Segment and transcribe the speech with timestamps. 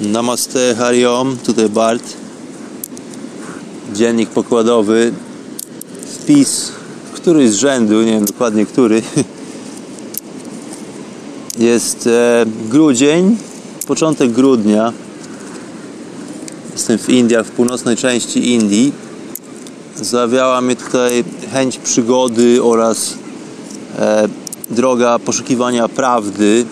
[0.00, 2.02] Namaste, Hariom, tutaj Bart.
[3.94, 5.12] Dziennik pokładowy.
[6.12, 6.72] Wpis,
[7.12, 9.02] który z rzędu, nie wiem dokładnie który.
[11.58, 13.36] Jest e, grudzień,
[13.86, 14.92] początek grudnia.
[16.72, 18.92] Jestem w Indiach, w północnej części Indii.
[19.96, 23.14] Zawiała mnie tutaj chęć przygody oraz
[23.98, 24.28] e,
[24.70, 26.66] droga poszukiwania prawdy.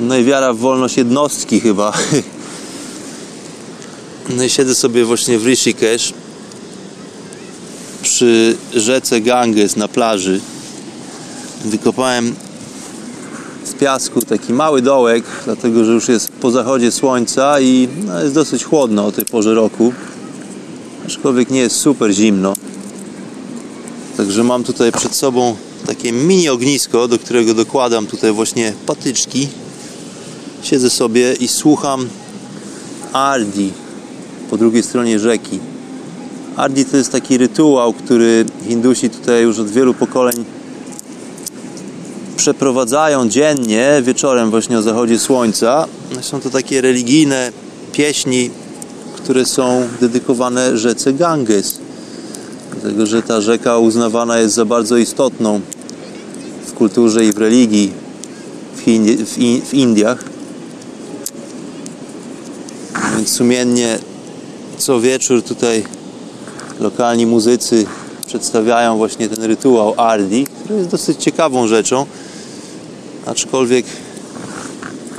[0.00, 1.92] No i wiara w wolność jednostki chyba.
[4.36, 6.12] No i siedzę sobie właśnie w Rishikesh
[8.02, 10.40] przy rzece Ganges na plaży.
[11.64, 12.34] Wykopałem
[13.64, 18.34] z piasku taki mały dołek, dlatego że już jest po zachodzie słońca i no, jest
[18.34, 19.92] dosyć chłodno o tej porze roku.
[21.06, 22.54] Aczkolwiek nie jest super zimno.
[24.16, 25.56] Także mam tutaj przed sobą
[25.86, 29.48] takie mini ognisko, do którego dokładam tutaj właśnie patyczki.
[30.62, 32.08] Siedzę sobie i słucham
[33.12, 33.72] Ardi
[34.50, 35.58] po drugiej stronie rzeki.
[36.56, 40.44] Ardi to jest taki rytuał, który Hindusi tutaj już od wielu pokoleń
[42.36, 45.86] przeprowadzają dziennie, wieczorem właśnie o zachodzie słońca.
[46.20, 47.52] Są to takie religijne
[47.92, 48.50] pieśni,
[49.16, 51.78] które są dedykowane rzece Ganges.
[52.72, 55.60] Dlatego, że ta rzeka uznawana jest za bardzo istotną
[56.66, 57.92] w kulturze i w religii
[58.76, 60.24] w, Indi- w, I- w Indiach.
[63.16, 63.98] Więc sumiennie
[64.78, 65.84] co wieczór tutaj
[66.80, 67.86] lokalni muzycy
[68.26, 72.06] przedstawiają właśnie ten rytuał Ardi, który jest dosyć ciekawą rzeczą.
[73.26, 73.86] Aczkolwiek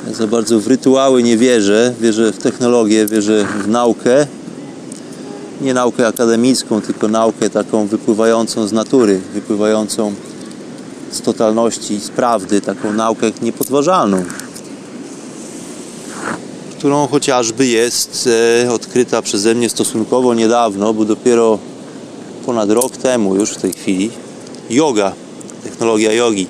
[0.07, 1.93] ja za bardzo w rytuały nie wierzę.
[2.01, 4.27] Wierzę w technologię, wierzę w naukę.
[5.61, 10.13] Nie naukę akademicką, tylko naukę taką wypływającą z natury, wypływającą
[11.11, 14.23] z totalności, z prawdy, taką naukę niepodważalną
[16.81, 18.29] którą chociażby jest
[18.65, 21.59] e, odkryta przeze mnie stosunkowo niedawno, bo dopiero
[22.45, 24.11] ponad rok temu już w tej chwili
[24.69, 25.13] yoga,
[25.63, 26.47] technologia jogi.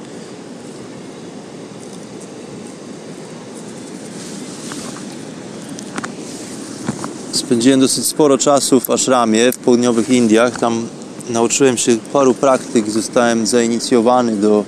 [7.31, 10.59] Spędziłem dosyć sporo czasu w ashramie w południowych Indiach.
[10.59, 10.87] Tam
[11.29, 14.63] nauczyłem się paru praktyk, zostałem zainicjowany do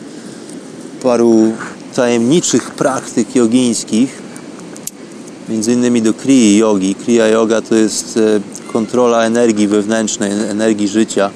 [1.03, 1.51] paru
[1.95, 4.22] tajemniczych praktyk jogińskich
[5.49, 6.95] między innymi do Kriya Yogi.
[6.95, 11.29] Kriya Yoga to jest e, kontrola energii wewnętrznej, energii życia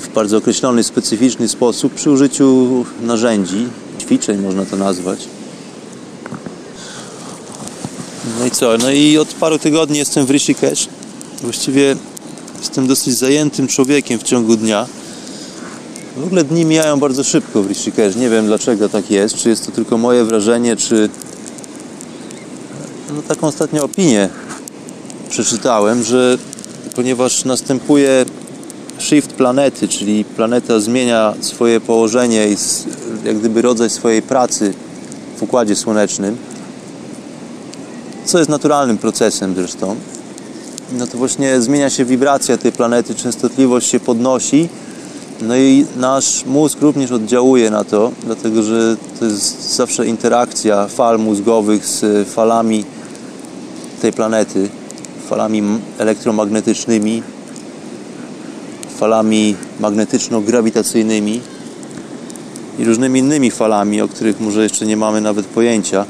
[0.00, 3.66] w bardzo określony, specyficzny sposób przy użyciu narzędzi,
[4.00, 5.18] ćwiczeń można to nazwać.
[8.38, 8.78] No i co?
[8.78, 10.88] No i od paru tygodni jestem w Rishikesh.
[11.42, 11.96] Właściwie
[12.58, 14.86] jestem dosyć zajętym człowiekiem w ciągu dnia.
[16.16, 18.16] W ogóle dni mijają bardzo szybko w Rishikesh.
[18.16, 19.34] Nie wiem dlaczego tak jest.
[19.34, 21.08] Czy jest to tylko moje wrażenie, czy
[23.16, 24.28] no, taką ostatnią opinię
[25.28, 26.38] przeczytałem, że
[26.94, 28.24] ponieważ następuje
[28.98, 32.56] shift planety, czyli planeta zmienia swoje położenie i
[33.24, 34.74] jak gdyby rodzaj swojej pracy
[35.36, 36.36] w Układzie Słonecznym,
[38.24, 39.96] co jest naturalnym procesem zresztą,
[40.92, 44.68] no to właśnie zmienia się wibracja tej planety, częstotliwość się podnosi,
[45.42, 51.18] no i nasz mózg również oddziałuje na to, dlatego że to jest zawsze interakcja fal
[51.18, 52.84] mózgowych z falami
[54.00, 54.68] tej planety,
[55.28, 55.62] falami
[55.98, 57.22] elektromagnetycznymi,
[58.98, 61.40] falami magnetyczno-grawitacyjnymi
[62.78, 66.04] i różnymi innymi falami, o których może jeszcze nie mamy nawet pojęcia.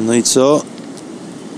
[0.00, 0.62] No i co?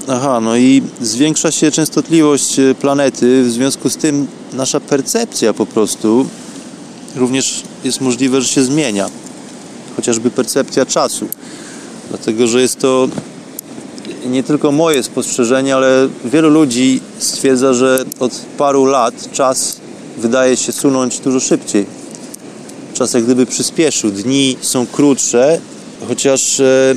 [0.09, 5.67] Aha, no i zwiększa się częstotliwość e, planety, w związku z tym nasza percepcja po
[5.67, 6.27] prostu
[7.17, 9.09] również jest możliwe, że się zmienia.
[9.99, 11.29] Chociażby percepcja czasu.
[12.09, 13.09] Dlatego, że jest to
[14.27, 19.77] nie tylko moje spostrzeżenie, ale wielu ludzi stwierdza, że od paru lat czas
[20.19, 21.87] wydaje się sunąć dużo szybciej.
[22.95, 24.11] Czas jak gdyby przyspieszył.
[24.11, 25.61] Dni są krótsze,
[26.09, 26.95] chociaż e,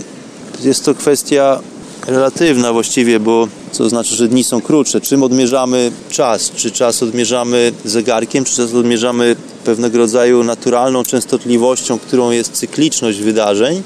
[0.63, 1.59] jest to kwestia
[2.07, 5.01] relatywna właściwie, bo co znaczy, że dni są krótsze.
[5.01, 6.51] Czym odmierzamy czas?
[6.55, 13.83] Czy czas odmierzamy zegarkiem, czy czas odmierzamy pewnego rodzaju naturalną częstotliwością, którą jest cykliczność wydarzeń?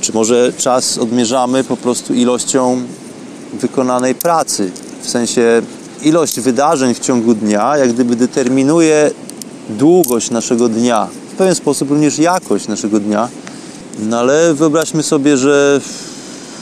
[0.00, 2.82] Czy może czas odmierzamy po prostu ilością
[3.52, 4.70] wykonanej pracy?
[5.02, 5.62] W sensie
[6.02, 9.10] ilość wydarzeń w ciągu dnia jak gdyby determinuje
[9.68, 11.08] długość naszego dnia.
[11.32, 13.28] W pewien sposób również jakość naszego dnia.
[13.98, 15.80] No ale wyobraźmy sobie, że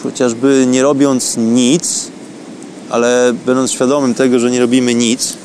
[0.03, 2.09] chociażby nie robiąc nic,
[2.91, 5.37] ale będąc świadomym tego, że nie robimy nic,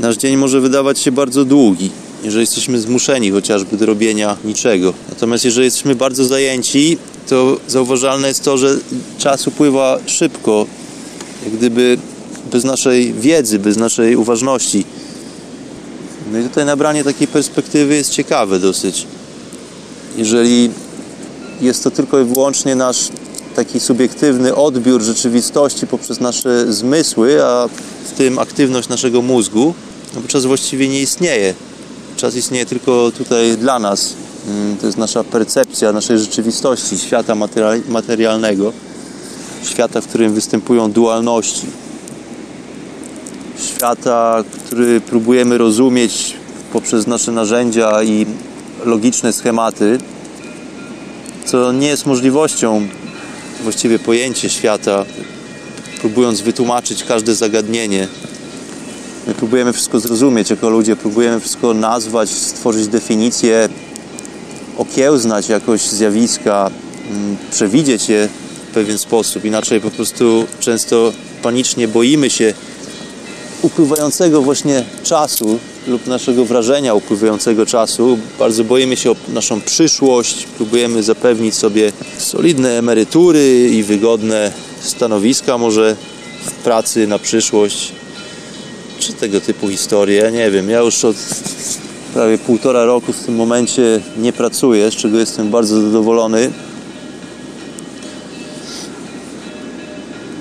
[0.00, 1.90] nasz dzień może wydawać się bardzo długi,
[2.24, 4.94] jeżeli jesteśmy zmuszeni chociażby do robienia niczego.
[5.08, 6.98] Natomiast jeżeli jesteśmy bardzo zajęci,
[7.28, 8.76] to zauważalne jest to, że
[9.18, 10.66] czas upływa szybko,
[11.44, 11.98] jak gdyby
[12.52, 14.84] bez naszej wiedzy, bez naszej uważności.
[16.32, 19.06] No i tutaj nabranie takiej perspektywy jest ciekawe dosyć.
[20.16, 20.70] Jeżeli
[21.60, 23.08] jest to tylko i wyłącznie nasz
[23.56, 27.68] taki subiektywny odbiór rzeczywistości poprzez nasze zmysły, a
[28.04, 29.74] w tym aktywność naszego mózgu,
[30.14, 31.54] no bo czas właściwie nie istnieje.
[32.16, 34.14] Czas istnieje tylko tutaj dla nas.
[34.48, 37.34] Mm, to jest nasza percepcja naszej rzeczywistości, świata
[37.88, 38.72] materialnego,
[39.64, 41.66] świata, w którym występują dualności.
[43.58, 46.34] Świata, który próbujemy rozumieć
[46.72, 48.26] poprzez nasze narzędzia i
[48.84, 49.98] logiczne schematy,
[51.44, 52.88] co nie jest możliwością
[53.62, 55.04] właściwie pojęcie świata,
[56.00, 58.08] próbując wytłumaczyć każde zagadnienie.
[59.26, 63.68] My próbujemy wszystko zrozumieć jako ludzie, próbujemy wszystko nazwać, stworzyć definicję,
[64.78, 66.70] okiełznać jakoś zjawiska,
[67.10, 68.28] mm, przewidzieć je
[68.70, 69.44] w pewien sposób.
[69.44, 71.12] Inaczej po prostu często
[71.42, 72.54] panicznie boimy się
[73.62, 78.18] upływającego właśnie czasu lub naszego wrażenia upływającego czasu.
[78.38, 85.96] Bardzo boimy się o naszą przyszłość, próbujemy zapewnić sobie solidne emerytury i wygodne stanowiska może
[86.44, 87.92] w pracy na przyszłość,
[89.14, 90.30] tego typu historie.
[90.32, 91.16] Nie wiem, ja już od
[92.14, 96.50] prawie półtora roku w tym momencie nie pracuję, z czego jestem bardzo zadowolony.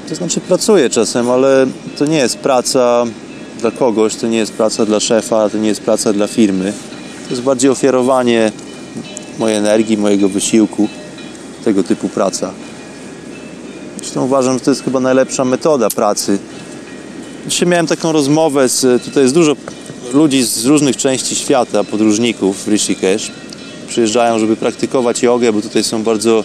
[0.10, 1.68] To znaczy pracuję czasem, ale
[1.98, 3.06] to nie jest praca
[3.60, 6.74] dla kogoś, to nie jest praca dla szefa, to nie jest praca dla firmy.
[7.24, 8.51] To jest bardziej ofiarowanie
[9.39, 10.88] mojej energii, mojego wysiłku,
[11.63, 12.51] tego typu praca.
[13.98, 16.38] Zresztą uważam, że to jest chyba najlepsza metoda pracy.
[17.50, 19.56] Dzisiaj miałem taką rozmowę z, tutaj jest dużo
[20.13, 23.31] ludzi z różnych części świata, podróżników w Rishikesh.
[23.88, 26.44] Przyjeżdżają, żeby praktykować jogę, bo tutaj są bardzo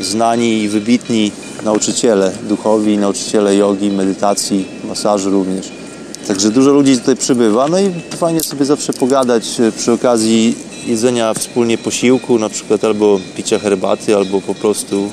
[0.00, 1.32] znani i wybitni
[1.64, 5.66] nauczyciele duchowi, nauczyciele jogi, medytacji, masażu również.
[6.28, 10.54] Także dużo ludzi tutaj przybywa, no i fajnie sobie zawsze pogadać e, przy okazji
[10.86, 15.10] jedzenia wspólnie posiłku, na przykład albo picia herbaty, albo po prostu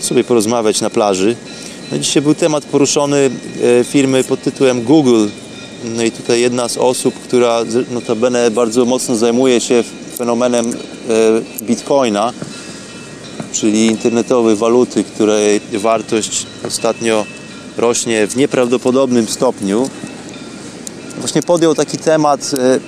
[0.00, 1.36] sobie porozmawiać na plaży.
[1.92, 3.30] No dzisiaj był temat poruszony
[3.80, 5.26] e, firmy pod tytułem Google.
[5.96, 7.60] No i tutaj jedna z osób, która
[7.90, 9.84] notabene bardzo mocno zajmuje się
[10.16, 10.74] fenomenem e,
[11.64, 12.32] bitcoina,
[13.52, 17.24] czyli internetowej waluty, której wartość ostatnio
[17.76, 19.90] rośnie w nieprawdopodobnym stopniu.
[21.18, 22.80] Właśnie podjął taki temat e,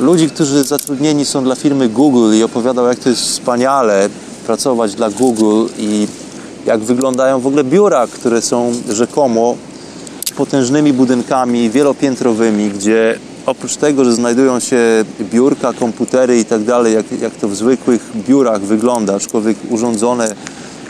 [0.00, 4.08] ludzi, którzy zatrudnieni są dla firmy Google i opowiadał, jak to jest wspaniale
[4.46, 6.06] pracować dla Google i
[6.66, 9.56] jak wyglądają w ogóle biura, które są rzekomo
[10.36, 17.34] potężnymi budynkami wielopiętrowymi, gdzie oprócz tego, że znajdują się biurka, komputery i tak dalej, jak,
[17.34, 20.34] to w zwykłych biurach wygląda, aczkolwiek urządzone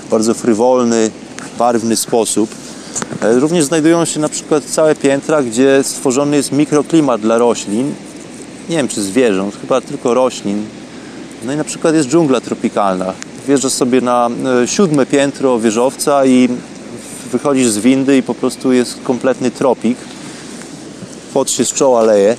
[0.07, 1.11] w bardzo frywolny,
[1.59, 2.50] barwny sposób,
[3.23, 7.95] E, również znajdują się na przykład całe piętra, gdzie stworzony jest mikroklimat dla roślin.
[8.69, 10.64] Nie wiem czy zwierząt, chyba tylko roślin.
[11.45, 13.12] No i na przykład jest dżungla tropikalna.
[13.47, 14.31] Wjeżdżasz sobie na
[14.63, 16.49] e, siódme piętro wieżowca i
[17.33, 19.99] wychodzisz z windy i po prostu jest kompletny tropik.
[21.35, 22.37] Pot się z czoła leje.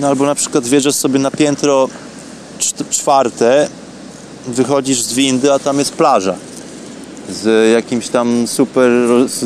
[0.00, 1.88] No albo na przykład wjeżdżasz sobie na piętro
[2.90, 3.68] czwarte,
[4.46, 6.36] wychodzisz z windy, a tam jest plaża
[7.28, 8.90] z jakimś tam super,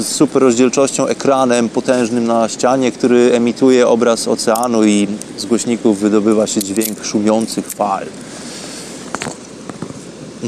[0.02, 6.62] super rozdzielczością ekranem potężnym na ścianie, który emituje obraz oceanu i z głośników wydobywa się
[6.62, 8.07] dźwięk szumiących fal.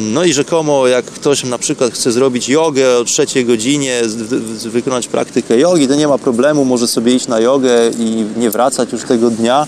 [0.00, 4.02] No i rzekomo jak ktoś na przykład chce zrobić jogę o trzeciej godzinie,
[4.64, 8.92] wykonać praktykę jogi, to nie ma problemu, może sobie iść na jogę i nie wracać
[8.92, 9.66] już tego dnia.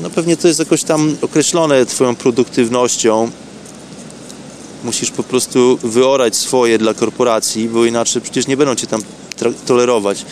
[0.00, 3.30] no pewnie to jest jakoś tam określone Twoją produktywnością.
[4.84, 9.02] Musisz po prostu wyorać swoje dla korporacji, bo inaczej przecież nie będą Cię tam
[9.66, 10.24] tolerować.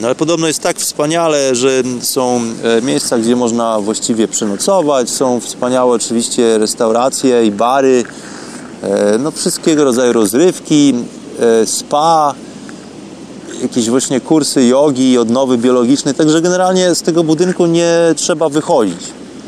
[0.00, 5.40] No ale podobno jest tak wspaniale, że są e, miejsca, gdzie można właściwie przenocować, są
[5.40, 8.04] wspaniałe oczywiście restauracje i bary,
[8.82, 10.94] e, no wszystkiego rodzaju rozrywki,
[11.40, 12.34] e, spa,
[13.62, 19.00] jakieś właśnie kursy jogi, odnowy biologicznej, także generalnie z tego budynku nie trzeba wychodzić.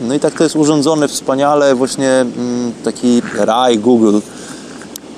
[0.09, 4.18] No i tak to jest urządzone wspaniale, właśnie mm, taki raj Google.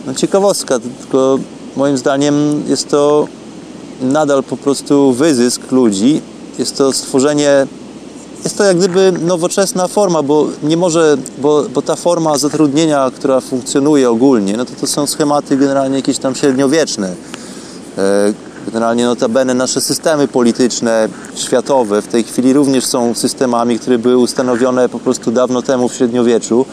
[0.06, 1.38] No ciekawostka, tylko
[1.76, 3.28] moim zdaniem jest to
[4.04, 6.20] nadal po prostu wyzysk ludzi.
[6.58, 7.66] Jest to stworzenie,
[8.44, 13.40] jest to jak gdyby nowoczesna forma, bo nie może, bo, bo ta forma zatrudnienia, która
[13.40, 17.14] funkcjonuje ogólnie, no to to są schematy generalnie jakieś tam średniowieczne.
[17.98, 18.32] E,
[18.66, 24.88] generalnie notabene nasze systemy polityczne, światowe w tej chwili również są systemami, które były ustanowione
[24.88, 26.66] po prostu dawno temu w średniowieczu.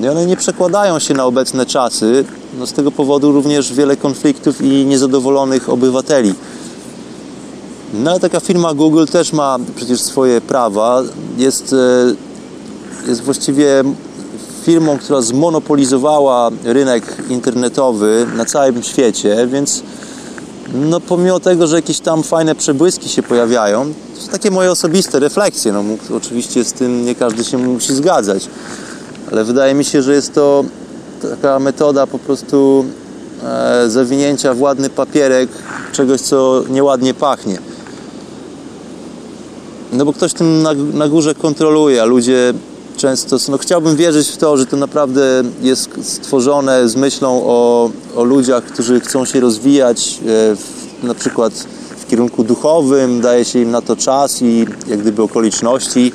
[0.00, 2.24] No I one nie przekładają się na obecne czasy.
[2.58, 6.34] No z tego powodu również wiele konfliktów i niezadowolonych obywateli.
[7.92, 11.02] No ale taka firma Google też ma przecież swoje prawa.
[11.38, 13.84] Jest, e, jest właściwie
[14.62, 19.82] firmą, która zmonopolizowała rynek internetowy na całym świecie, więc
[20.74, 25.18] no pomimo tego, że jakieś tam fajne przebłyski się pojawiają, to są takie moje osobiste
[25.18, 25.72] refleksje.
[25.72, 25.84] No,
[26.16, 28.48] oczywiście z tym nie każdy się musi zgadzać,
[29.32, 30.64] ale wydaje mi się, że jest to
[31.30, 32.84] taka metoda po prostu
[33.44, 35.48] e, zawinięcia w ładny papierek
[35.92, 37.71] czegoś, co nieładnie pachnie.
[39.92, 42.54] No bo ktoś tym na, na górze kontroluje, a ludzie
[42.96, 48.24] często, no chciałbym wierzyć w to, że to naprawdę jest stworzone z myślą o, o
[48.24, 51.52] ludziach, którzy chcą się rozwijać, e, w, na przykład
[51.98, 56.12] w kierunku duchowym, daje się im na to czas i jak gdyby okoliczności.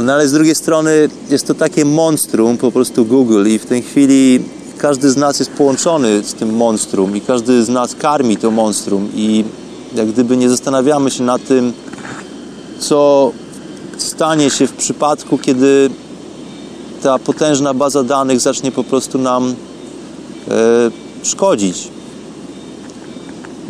[0.00, 3.82] No ale z drugiej strony jest to takie monstrum po prostu Google i w tej
[3.82, 4.44] chwili
[4.78, 9.08] każdy z nas jest połączony z tym monstrum i każdy z nas karmi to monstrum
[9.14, 9.44] i
[9.94, 11.72] jak gdyby nie zastanawiamy się nad tym,
[12.88, 13.32] co
[13.98, 15.90] stanie się w przypadku, kiedy
[17.02, 19.54] ta potężna baza danych zacznie po prostu nam
[20.48, 20.90] e,
[21.22, 21.88] szkodzić.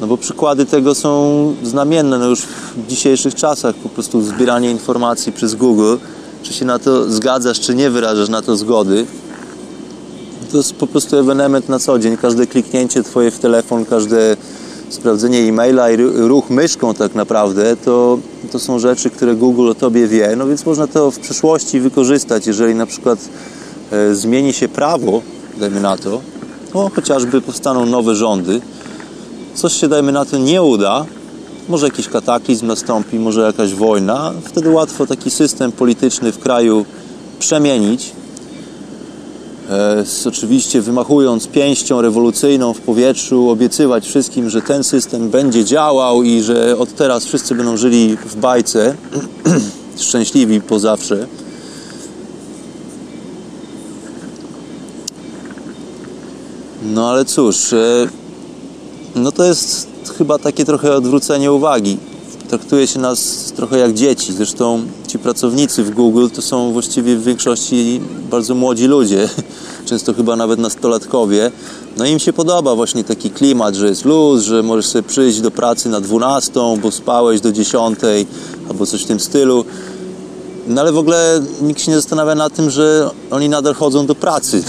[0.00, 3.74] No bo przykłady tego są znamienne no już w dzisiejszych czasach.
[3.74, 5.96] Po prostu zbieranie informacji przez Google,
[6.42, 9.06] czy się na to zgadzasz, czy nie wyrażasz na to zgody.
[10.50, 12.16] To jest po prostu ewenement na co dzień.
[12.16, 14.36] Każde kliknięcie Twoje w telefon, każde
[14.88, 18.18] sprawdzenie e-maila i ruch myszką tak naprawdę, to,
[18.54, 22.46] to są rzeczy, które Google o Tobie wie, no więc można to w przyszłości wykorzystać,
[22.46, 23.18] jeżeli na przykład
[23.92, 25.22] e, zmieni się prawo,
[25.60, 26.20] dajmy na to,
[26.74, 28.60] no chociażby powstaną nowe rządy,
[29.54, 31.06] coś się, dajmy na to, nie uda,
[31.68, 36.84] może jakiś kataklizm nastąpi, może jakaś wojna, wtedy łatwo taki system polityczny w kraju
[37.38, 38.12] przemienić,
[40.26, 46.78] oczywiście wymachując pięścią rewolucyjną w powietrzu, obiecywać wszystkim, że ten system będzie działał i że
[46.78, 48.94] od teraz wszyscy będą żyli w bajce,
[49.98, 51.26] szczęśliwi po zawsze.
[56.82, 58.08] No ale cóż, e,
[59.14, 61.98] no to jest chyba takie trochę odwrócenie uwagi.
[62.54, 64.32] Traktuje się nas trochę jak dzieci.
[64.32, 69.28] Zresztą ci pracownicy w Google to są właściwie w większości bardzo młodzi ludzie
[69.88, 71.50] często chyba nawet nastolatkowie.
[71.96, 75.50] No im się podoba właśnie taki klimat, że jest luz, że możesz sobie przyjść do
[75.50, 77.98] pracy na 12, bo spałeś do 10
[78.70, 79.64] albo coś w tym stylu.
[80.66, 84.14] No ale w ogóle nikt się nie zastanawia na tym, że oni nadal chodzą do
[84.14, 84.64] pracy.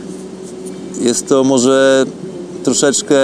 [1.08, 2.06] Jest to może
[2.62, 3.16] troszeczkę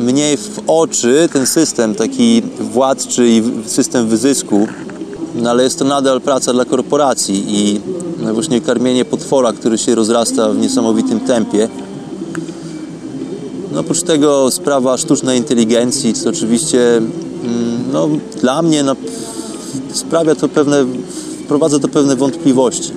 [0.00, 4.66] mniej w oczy ten system taki władczy i system wyzysku,
[5.34, 7.80] no ale jest to nadal praca dla korporacji i
[8.22, 11.68] no właśnie karmienie potwora, który się rozrasta w niesamowitym tempie.
[13.72, 18.08] No oprócz tego sprawa sztucznej inteligencji, co oczywiście mm, no,
[18.40, 18.96] dla mnie no,
[19.92, 20.84] sprawia to pewne,
[21.44, 22.92] wprowadza to pewne wątpliwości.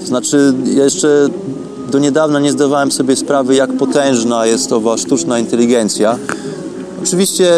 [0.00, 1.28] To znaczy, ja jeszcze
[1.90, 6.18] do niedawna nie zdawałem sobie sprawy, jak potężna jest owa sztuczna inteligencja.
[7.02, 7.52] Oczywiście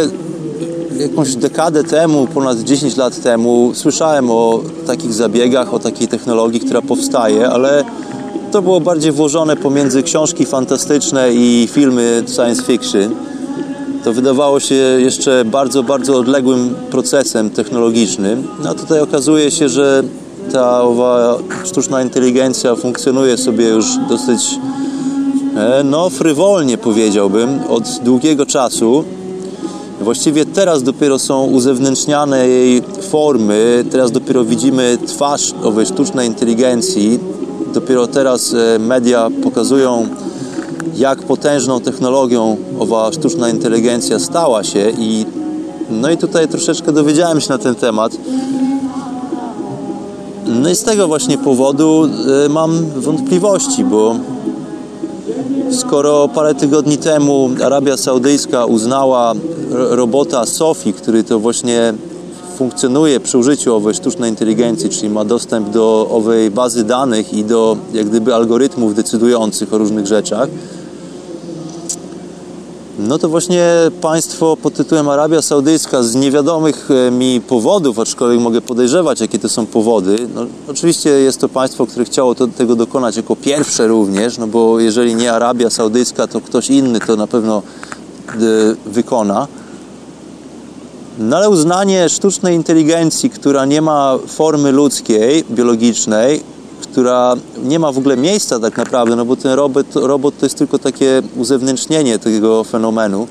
[1.00, 6.82] jakąś dekadę temu, ponad 10 lat temu, słyszałem o takich zabiegach, o takiej technologii, która
[6.82, 7.84] powstaje, ale
[8.52, 13.14] to było bardziej włożone pomiędzy książki fantastyczne i filmy science fiction.
[14.04, 18.48] To wydawało się jeszcze bardzo, bardzo odległym procesem technologicznym.
[18.62, 20.02] No a tutaj okazuje się, że
[20.52, 24.58] ta owa sztuczna inteligencja funkcjonuje sobie już dosyć
[25.56, 29.04] e, no, frywolnie powiedziałbym, od długiego czasu
[30.00, 37.18] Właściwie teraz dopiero są uzewnętrzniane jej formy, teraz dopiero widzimy twarz owej sztucznej inteligencji.
[37.74, 40.08] Dopiero teraz e, media pokazują,
[40.96, 45.26] jak potężną technologią owa sztuczna inteligencja stała się i
[45.90, 48.12] no i tutaj troszeczkę dowiedziałem się na ten temat.
[50.48, 52.08] No i z tego właśnie powodu
[52.44, 54.16] e, mam wątpliwości, bo
[55.70, 59.32] skoro parę tygodni temu Arabia Saudyjska uznała
[59.70, 61.94] robota Sofi, który to właśnie
[62.56, 67.76] funkcjonuje przy użyciu owej sztucznej inteligencji, czyli ma dostęp do owej bazy danych i do
[67.92, 70.48] jak gdyby algorytmów decydujących o różnych rzeczach,
[73.08, 73.64] no to właśnie
[74.00, 79.48] państwo pod tytułem Arabia Saudyjska z niewiadomych e, mi powodów, aczkolwiek mogę podejrzewać, jakie to
[79.48, 80.16] są powody.
[80.34, 84.80] No, oczywiście jest to państwo, które chciało to, tego dokonać jako pierwsze również, no bo
[84.80, 87.62] jeżeli nie Arabia Saudyjska, to ktoś inny to na pewno
[88.34, 89.46] y, wykona.
[91.18, 96.42] No ale uznanie sztucznej inteligencji, która nie ma formy ludzkiej, biologicznej,
[96.92, 100.58] która nie ma w ogóle miejsca tak naprawdę, no bo ten robot, robot to jest
[100.58, 103.26] tylko takie uzewnętrznienie tego fenomenu.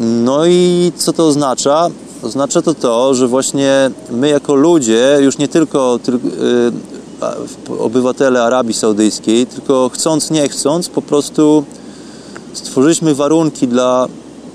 [0.00, 1.88] No i co to oznacza?
[2.22, 9.46] Oznacza to to, że właśnie my jako ludzie, już nie tylko yy, obywatele Arabii Saudyjskiej,
[9.46, 11.64] tylko chcąc, nie chcąc, po prostu
[12.52, 14.08] stworzyliśmy warunki dla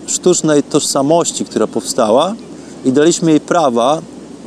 [0.08, 2.34] sztucznej tożsamości, która powstała
[2.86, 4.02] i daliśmy jej prawa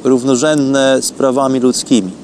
[0.04, 2.23] równorzędne z prawami ludzkimi.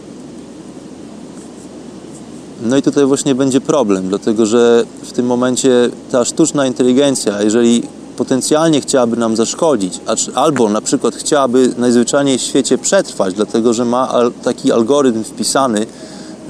[2.62, 7.82] No i tutaj właśnie będzie problem, dlatego że w tym momencie ta sztuczna inteligencja, jeżeli
[8.16, 10.00] potencjalnie chciałaby nam zaszkodzić,
[10.34, 14.12] albo na przykład chciałaby najzwyczajniej w świecie przetrwać, dlatego że ma
[14.44, 15.86] taki algorytm wpisany,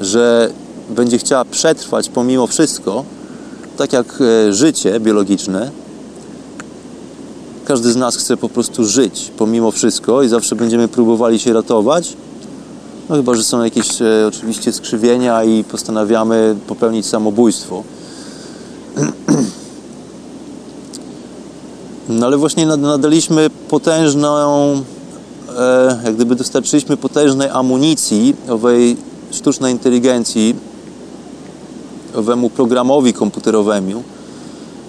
[0.01, 0.51] że
[0.91, 3.05] będzie chciała przetrwać pomimo wszystko,
[3.77, 5.71] tak jak e, życie biologiczne.
[7.65, 12.17] Każdy z nas chce po prostu żyć pomimo wszystko i zawsze będziemy próbowali się ratować,
[13.11, 17.83] no chyba, że są jakieś e, oczywiście skrzywienia i postanawiamy popełnić samobójstwo.
[22.09, 24.73] No ale właśnie nadaliśmy potężną,
[25.59, 28.97] e, jak gdyby dostarczyliśmy potężnej amunicji owej
[29.31, 30.57] sztucznej inteligencji,
[32.15, 34.03] owemu programowi komputerowemu,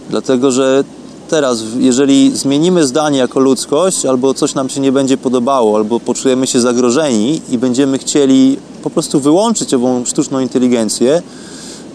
[0.10, 0.84] dlatego że
[1.32, 6.48] teraz, jeżeli zmienimy zdanie jako ludzkość, albo coś nam się nie będzie podobało, albo poczujemy
[6.48, 11.22] się zagrożeni i będziemy chcieli po prostu wyłączyć ową sztuczną inteligencję,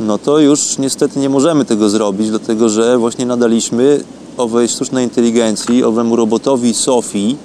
[0.00, 4.04] no to już niestety nie możemy tego zrobić, dlatego że właśnie nadaliśmy
[4.36, 7.36] owej sztucznej inteligencji, owemu robotowi Sofii,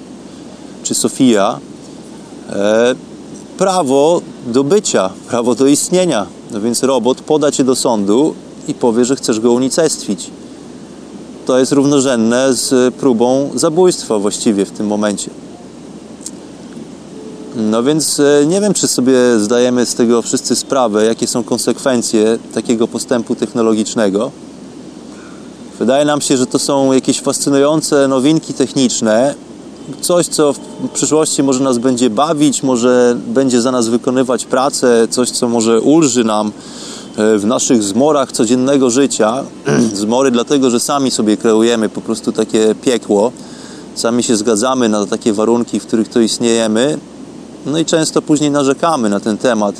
[0.82, 1.58] czy Sofia,
[2.50, 2.94] e,
[3.58, 6.26] prawo do bycia, prawo do istnienia.
[6.50, 8.34] No więc robot poda cię do sądu
[8.68, 10.30] i powie, że chcesz go unicestwić
[11.46, 15.30] to jest równorzędne z próbą zabójstwa właściwie w tym momencie.
[17.56, 22.38] No więc e, nie wiem, czy sobie zdajemy z tego wszyscy sprawę, jakie są konsekwencje
[22.54, 24.30] takiego postępu technologicznego.
[25.78, 29.34] Wydaje nam się, że to są jakieś fascynujące nowinki techniczne,
[30.00, 30.58] coś, co w
[30.92, 36.24] przyszłości może nas będzie bawić, może będzie za nas wykonywać pracę, coś, co może ulży
[36.24, 36.52] nam
[37.16, 39.44] w naszych zmorach codziennego życia,
[39.94, 43.32] zmory dlatego, że sami sobie kreujemy po prostu takie piekło,
[43.94, 46.98] sami się zgadzamy na takie warunki, w których to istniejemy,
[47.66, 49.74] no i często później narzekamy na ten temat.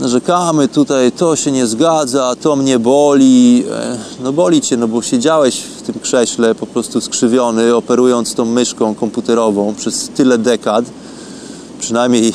[0.00, 3.64] Narzekamy tutaj, to się nie zgadza, to mnie boli.
[3.70, 8.44] E, no boli cię, no bo siedziałeś w tym krześle po prostu skrzywiony, operując tą
[8.44, 10.84] myszką komputerową przez tyle dekad,
[11.80, 12.32] przynajmniej e,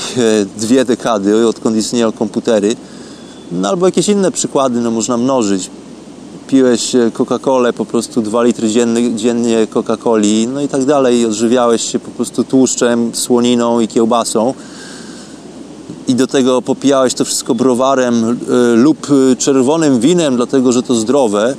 [0.66, 2.76] dwie dekady, odkąd istnieją komputery
[3.52, 5.70] no albo jakieś inne przykłady, no można mnożyć.
[6.48, 11.26] Piłeś Coca-Colę, po prostu 2 litry dziennie, dziennie Coca-Coli, no i tak dalej.
[11.26, 14.54] Odżywiałeś się po prostu tłuszczem, słoniną i kiełbasą.
[16.08, 18.36] I do tego popijałeś to wszystko browarem y,
[18.76, 21.56] lub czerwonym winem, dlatego że to zdrowe.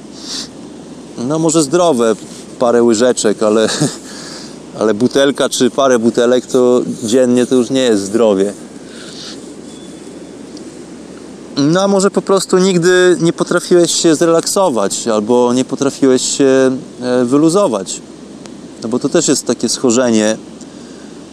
[1.29, 2.17] No może zdrowe,
[2.59, 3.69] parę łyżeczek, ale,
[4.81, 8.53] ale butelka czy parę butelek to dziennie to już nie jest zdrowie.
[11.71, 16.71] No a może po prostu nigdy nie potrafiłeś się zrelaksować albo nie potrafiłeś się
[17.01, 18.01] e, wyluzować.
[18.83, 20.37] No bo to też jest takie schorzenie.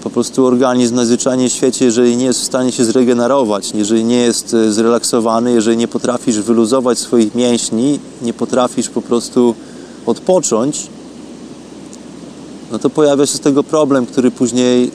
[0.03, 4.17] Po prostu organizm najzwyczajniej w świecie, jeżeli nie jest w stanie się zregenerować, jeżeli nie
[4.17, 9.55] jest e, zrelaksowany, jeżeli nie potrafisz wyluzować swoich mięśni, nie potrafisz po prostu
[10.05, 10.87] odpocząć,
[12.71, 14.91] no to pojawia się z tego problem, który później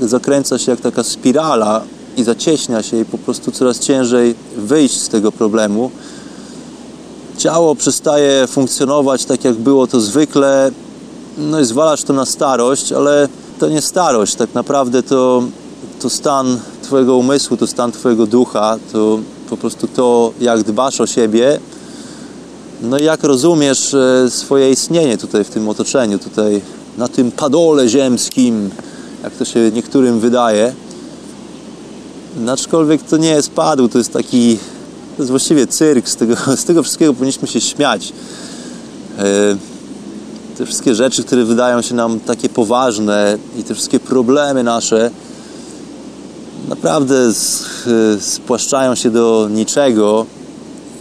[0.00, 1.82] zakręca się jak taka spirala
[2.16, 5.90] i zacieśnia się i po prostu coraz ciężej wyjść z tego problemu.
[7.38, 10.70] Ciało przestaje funkcjonować tak, jak było to zwykle,
[11.38, 15.42] no i zwalasz to na starość, ale to nie starość, tak naprawdę to,
[16.00, 19.18] to stan Twojego umysłu, to stan Twojego ducha, to
[19.50, 21.60] po prostu to, jak dbasz o siebie,
[22.82, 26.60] no i jak rozumiesz e, swoje istnienie tutaj w tym otoczeniu, tutaj
[26.98, 28.70] na tym padole ziemskim,
[29.22, 30.72] jak to się niektórym wydaje.
[32.48, 34.58] Aczkolwiek to nie jest padł, to jest taki,
[35.16, 38.12] to jest właściwie cyrk, z tego, z tego wszystkiego powinniśmy się śmiać.
[39.18, 39.22] E,
[40.58, 45.10] te wszystkie rzeczy, które wydają się nam takie poważne i te wszystkie problemy nasze
[46.68, 47.14] naprawdę
[48.20, 50.26] spłaszczają się do niczego.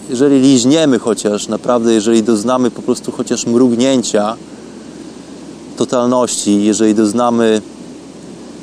[0.10, 4.36] Jeżeli liźniemy chociaż, naprawdę, jeżeli doznamy po prostu chociaż mrugnięcia
[5.78, 7.62] totalności, jeżeli doznamy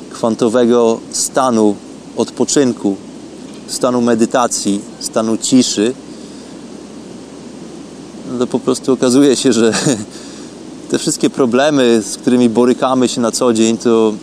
[0.09, 1.75] kwantowego stanu
[2.21, 2.95] odpoczynku,
[3.67, 5.93] stanu medytacji, stanu ciszy,
[8.31, 9.73] no to po prostu okazuje się, że
[10.89, 14.13] te wszystkie problemy, z którymi borykamy się na co dzień, to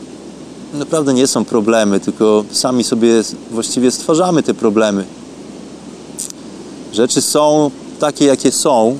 [0.74, 5.04] naprawdę nie są problemy, tylko sami sobie właściwie stwarzamy te problemy.
[6.92, 8.96] Rzeczy są takie, jakie są,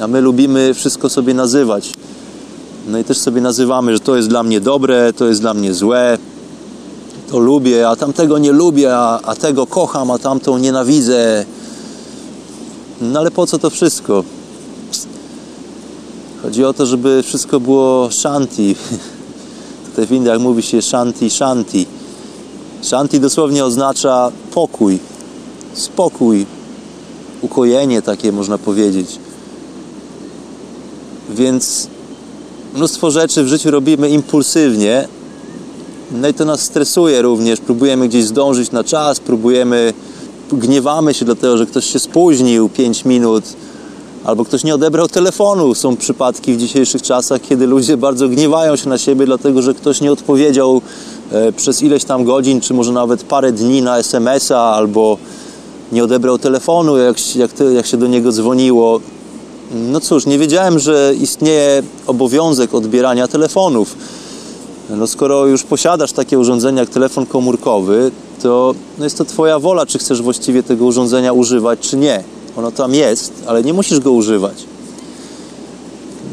[0.00, 1.92] a my lubimy wszystko sobie nazywać.
[2.88, 5.74] No i też sobie nazywamy, że to jest dla mnie dobre, to jest dla mnie
[5.74, 6.18] złe,
[7.30, 11.44] to lubię, a tamtego nie lubię, a, a tego kocham, a tamtą nienawidzę.
[13.00, 14.24] No ale po co to wszystko?
[16.42, 18.76] Chodzi o to, żeby wszystko było shanti.
[19.90, 21.86] Tutaj w Indiach mówi się shanti, shanti.
[22.82, 24.98] Shanti dosłownie oznacza pokój,
[25.74, 26.46] spokój,
[27.40, 29.18] ukojenie takie można powiedzieć.
[31.30, 31.88] Więc
[32.74, 35.08] mnóstwo rzeczy w życiu robimy impulsywnie,
[36.12, 37.60] no i to nas stresuje również.
[37.60, 39.92] Próbujemy gdzieś zdążyć na czas, próbujemy,
[40.52, 43.44] gniewamy się dlatego, że ktoś się spóźnił 5 minut,
[44.24, 45.74] albo ktoś nie odebrał telefonu.
[45.74, 50.00] Są przypadki w dzisiejszych czasach, kiedy ludzie bardzo gniewają się na siebie, dlatego że ktoś
[50.00, 50.80] nie odpowiedział
[51.32, 55.18] e, przez ileś tam godzin, czy może nawet parę dni na SMS-a, albo
[55.92, 59.00] nie odebrał telefonu, jak, jak, jak się do niego dzwoniło.
[59.74, 63.96] No cóż, nie wiedziałem, że istnieje obowiązek odbierania telefonów.
[64.96, 68.10] No skoro już posiadasz takie urządzenia jak telefon komórkowy,
[68.42, 72.22] to no jest to Twoja wola, czy chcesz właściwie tego urządzenia używać, czy nie.
[72.56, 74.54] Ono tam jest, ale nie musisz go używać.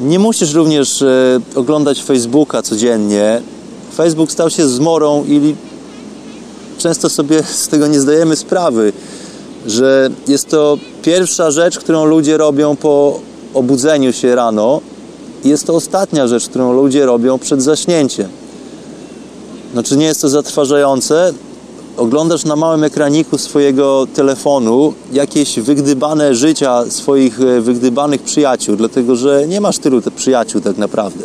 [0.02, 3.42] Nie musisz również e, oglądać Facebooka codziennie.
[3.96, 5.56] Facebook stał się zmorą i
[6.78, 8.94] często sobie z tego nie zdajemy sprawy,
[9.68, 13.20] że jest to pierwsza rzecz, którą ludzie robią po
[13.54, 14.82] obudzeniu się rano.
[15.44, 18.45] Jest to ostatnia rzecz, którą ludzie robią przed zaśnięciem.
[19.76, 21.34] No czy nie jest to zatrważające?
[21.98, 29.48] oglądasz na małym ekraniku swojego telefonu jakieś wygdybane życia swoich e, wygdybanych przyjaciół, dlatego że
[29.48, 31.24] nie masz tylu przyjaciół tak naprawdę.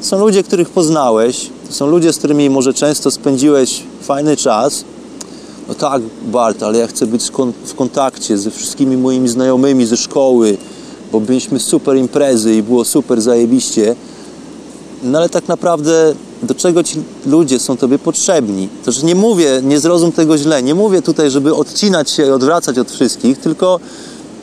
[0.00, 4.84] Są ludzie, których poznałeś, są ludzie, z którymi może często spędziłeś fajny czas.
[5.68, 7.30] No tak, Bart, ale ja chcę być
[7.64, 10.56] w kontakcie ze wszystkimi moimi znajomymi ze szkoły,
[11.12, 13.96] bo byliśmy super imprezy i było super zajebiście.
[15.02, 18.68] No ale tak naprawdę do czego ci ludzie są Tobie potrzebni.
[18.84, 22.78] To, że nie mówię, nie zrozum tego źle, nie mówię tutaj, żeby odcinać się odwracać
[22.78, 23.80] od wszystkich, tylko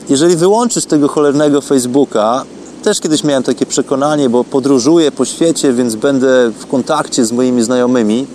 [0.08, 2.44] jeżeli wyłączysz tego cholernego Facebooka,
[2.82, 7.62] też kiedyś miałem takie przekonanie, bo podróżuję po świecie, więc będę w kontakcie z moimi
[7.62, 8.26] znajomymi.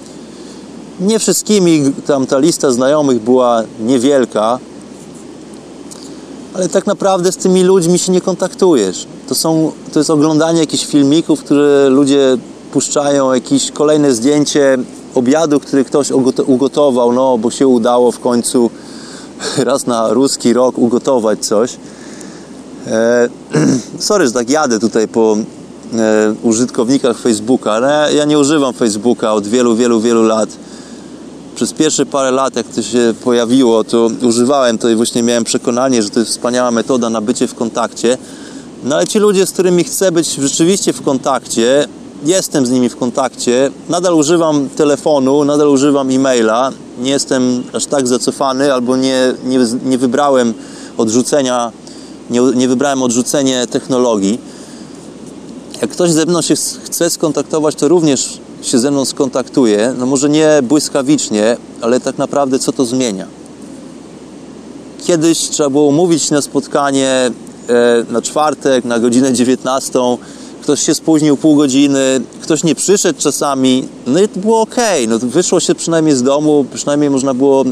[0.99, 4.59] Nie wszystkimi, tam ta lista znajomych była niewielka,
[6.53, 9.07] ale tak naprawdę z tymi ludźmi się nie kontaktujesz.
[9.29, 12.37] To, są, to jest oglądanie jakichś filmików, które ludzie
[12.71, 14.77] puszczają jakieś kolejne zdjęcie
[15.15, 16.11] obiadu, który ktoś
[16.45, 18.69] ugotował, no bo się udało w końcu
[19.57, 21.77] raz na ruski rok ugotować coś.
[22.87, 23.29] E,
[23.99, 25.37] sorry, że tak jadę tutaj po
[25.93, 30.49] e, użytkownikach Facebooka, ale ja nie używam Facebooka od wielu, wielu, wielu lat.
[31.55, 36.03] Przez pierwsze parę lat, jak to się pojawiło, to używałem to i właśnie miałem przekonanie,
[36.03, 38.17] że to jest wspaniała metoda na bycie w kontakcie.
[38.83, 41.87] No ale ci ludzie, z którymi chcę być rzeczywiście w kontakcie,
[42.25, 48.07] jestem z nimi w kontakcie, nadal używam telefonu, nadal używam e-maila, nie jestem aż tak
[48.07, 50.53] zacofany albo nie, nie, nie wybrałem
[50.97, 51.71] odrzucenia,
[52.29, 54.39] nie, nie wybrałem odrzucenie technologii.
[55.81, 59.93] Jak ktoś ze mną się chce skontaktować, to również się ze mną skontaktuje.
[59.97, 63.27] No może nie błyskawicznie, ale tak naprawdę co to zmienia?
[65.05, 67.31] Kiedyś trzeba było umówić na spotkanie
[68.09, 69.99] na czwartek, na godzinę 19
[70.69, 74.75] ktoś się spóźnił pół godziny, ktoś nie przyszedł czasami, no i to było ok,
[75.07, 77.65] no wyszło się przynajmniej z domu, przynajmniej można było e,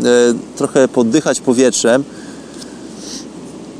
[0.55, 2.03] trochę poddychać powietrzem.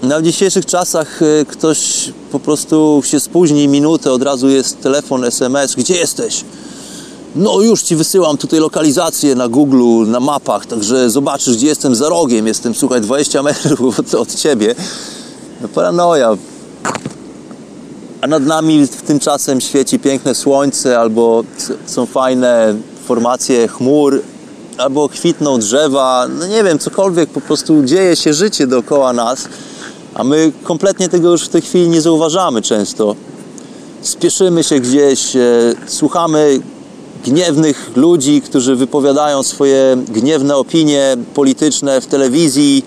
[0.03, 5.75] No dzisiejszych czasach e, ktoś po prostu się spóźni minutę, od razu jest telefon, SMS,
[5.75, 6.43] gdzie jesteś?
[7.35, 12.09] No już ci wysyłam tutaj lokalizację na Google, na mapach, także zobaczysz, gdzie jestem za
[12.09, 12.47] rogiem.
[12.47, 14.75] Jestem, słuchaj, 20 metrów od, od ciebie.
[15.61, 16.37] No, paranoja.
[18.21, 21.43] A nad nami tymczasem świeci piękne słońce, albo
[21.85, 24.21] są fajne formacje chmur,
[24.77, 29.47] albo kwitną drzewa, no nie wiem, cokolwiek, po prostu dzieje się życie dookoła nas,
[30.13, 33.15] a my kompletnie tego już w tej chwili nie zauważamy często.
[34.01, 35.39] Spieszymy się gdzieś, e,
[35.87, 36.59] słuchamy
[37.25, 42.85] gniewnych ludzi, którzy wypowiadają swoje gniewne opinie polityczne w telewizji.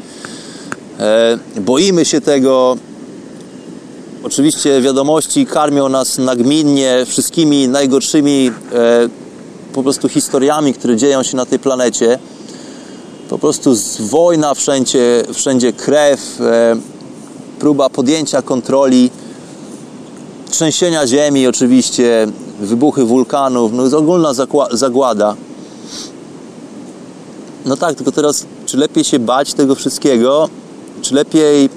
[1.01, 2.77] E, boimy się tego.
[4.23, 9.09] Oczywiście wiadomości karmią nas nagminnie wszystkimi najgorszymi e,
[9.73, 12.19] po prostu historiami, które dzieją się na tej planecie.
[13.29, 16.77] Po prostu wojna wszędzie, wszędzie krew, e,
[17.59, 19.11] próba podjęcia kontroli,
[20.51, 22.27] trzęsienia ziemi oczywiście,
[22.61, 24.33] wybuchy wulkanów, no jest ogólna
[24.73, 25.37] zagłada.
[27.67, 30.49] No tak, tylko teraz, czy lepiej się bać tego wszystkiego,
[31.01, 31.69] czy lepiej e,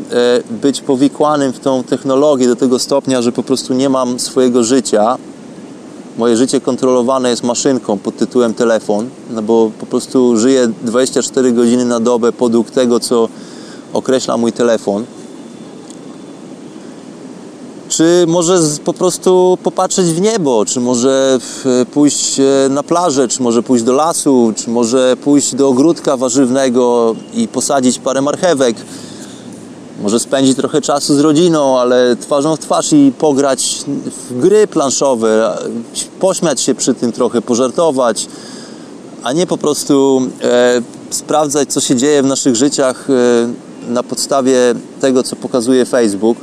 [0.62, 5.18] być powikłanym w tą technologię do tego stopnia, że po prostu nie mam swojego życia,
[6.18, 11.86] moje życie kontrolowane jest maszynką pod tytułem telefon, no bo po prostu żyję 24 godziny
[11.86, 13.30] na dobę podług tego, co
[13.94, 15.06] określa mój telefon.
[17.90, 21.40] Czy może po prostu popatrzeć w niebo, czy może
[21.94, 27.16] pójść e, na plażę, czy może pójść do lasu, czy może pójść do ogródka warzywnego
[27.34, 28.76] i posadzić parę marchewek
[30.04, 33.84] może spędzić trochę czasu z rodziną, ale twarzą w twarz i pograć
[34.30, 35.58] w gry planszowe,
[36.20, 38.28] pośmiać się przy tym trochę, pożartować,
[39.24, 43.14] a nie po prostu e, sprawdzać, co się dzieje w naszych życiach e,
[43.92, 44.58] na podstawie
[45.02, 46.38] tego, co pokazuje Facebook.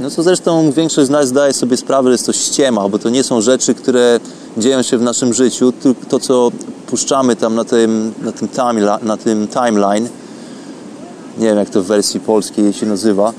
[0.00, 3.10] No co zresztą większość z nas zdaje sobie sprawę, że jest to ściema, bo to
[3.10, 4.20] nie są rzeczy, które
[4.56, 5.72] dzieją się w naszym życiu,
[6.08, 6.50] to, co
[6.86, 10.08] puszczamy tam na tym, na tym, time, na tym timeline
[11.38, 13.32] nie wiem jak to w wersji polskiej się nazywa,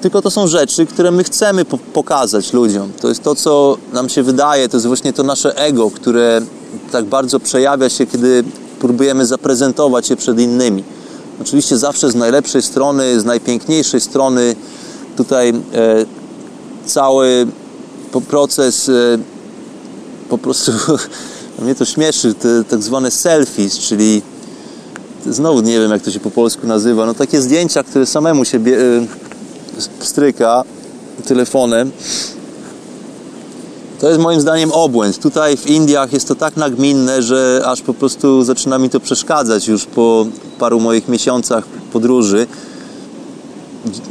[0.00, 2.92] tylko to są rzeczy, które my chcemy po pokazać ludziom.
[3.00, 6.40] To jest to, co nam się wydaje, to jest właśnie to nasze ego, które
[6.92, 8.44] tak bardzo przejawia się, kiedy
[8.80, 10.84] próbujemy zaprezentować się przed innymi.
[11.40, 14.56] Oczywiście zawsze z najlepszej strony, z najpiękniejszej strony.
[15.16, 15.54] Tutaj e,
[16.86, 17.46] cały
[18.28, 18.92] proces e,
[20.28, 20.72] po prostu
[21.62, 24.22] mnie to śmieszy, te tak zwane selfies, czyli
[25.26, 28.58] znowu nie wiem jak to się po polsku nazywa, no takie zdjęcia, które samemu się
[28.58, 29.06] bie, y,
[31.26, 31.90] telefonem.
[34.00, 35.18] To jest moim zdaniem obłęd.
[35.18, 39.68] Tutaj w Indiach jest to tak nagminne, że aż po prostu zaczyna mi to przeszkadzać
[39.68, 40.26] już po
[40.58, 42.46] paru moich miesiącach podróży.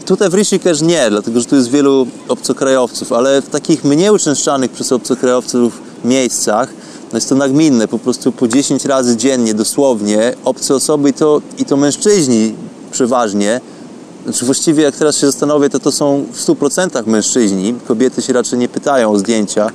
[0.05, 4.71] Tutaj w Rishikesh nie, dlatego że tu jest wielu obcokrajowców, ale w takich mniej uczęszczanych
[4.71, 6.73] przez obcokrajowców miejscach
[7.11, 11.41] no jest to nagminne, po prostu po 10 razy dziennie, dosłownie, obce osoby i to,
[11.57, 12.53] i to mężczyźni
[12.91, 13.61] przeważnie.
[14.23, 17.75] Znaczy właściwie jak teraz się zastanowię, to to są w 100% mężczyźni.
[17.87, 19.71] Kobiety się raczej nie pytają o zdjęcia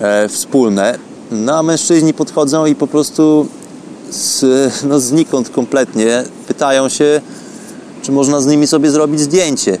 [0.00, 0.98] e, wspólne.
[1.30, 3.46] No a mężczyźni podchodzą i po prostu
[4.10, 4.44] z,
[4.84, 7.20] no, znikąd kompletnie pytają się,
[8.02, 9.78] czy można z nimi sobie zrobić zdjęcie.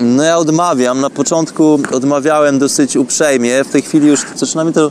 [0.00, 1.00] No ja odmawiam.
[1.00, 3.64] Na początku odmawiałem dosyć uprzejmie.
[3.64, 4.90] W tej chwili już zaczyna mi to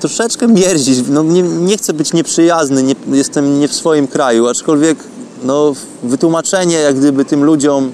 [0.00, 0.98] troszeczkę mierdzić.
[1.08, 4.98] No, nie, nie chcę być nieprzyjazny, nie, jestem nie w swoim kraju, aczkolwiek
[5.42, 7.92] no, wytłumaczenie jak gdyby tym ludziom,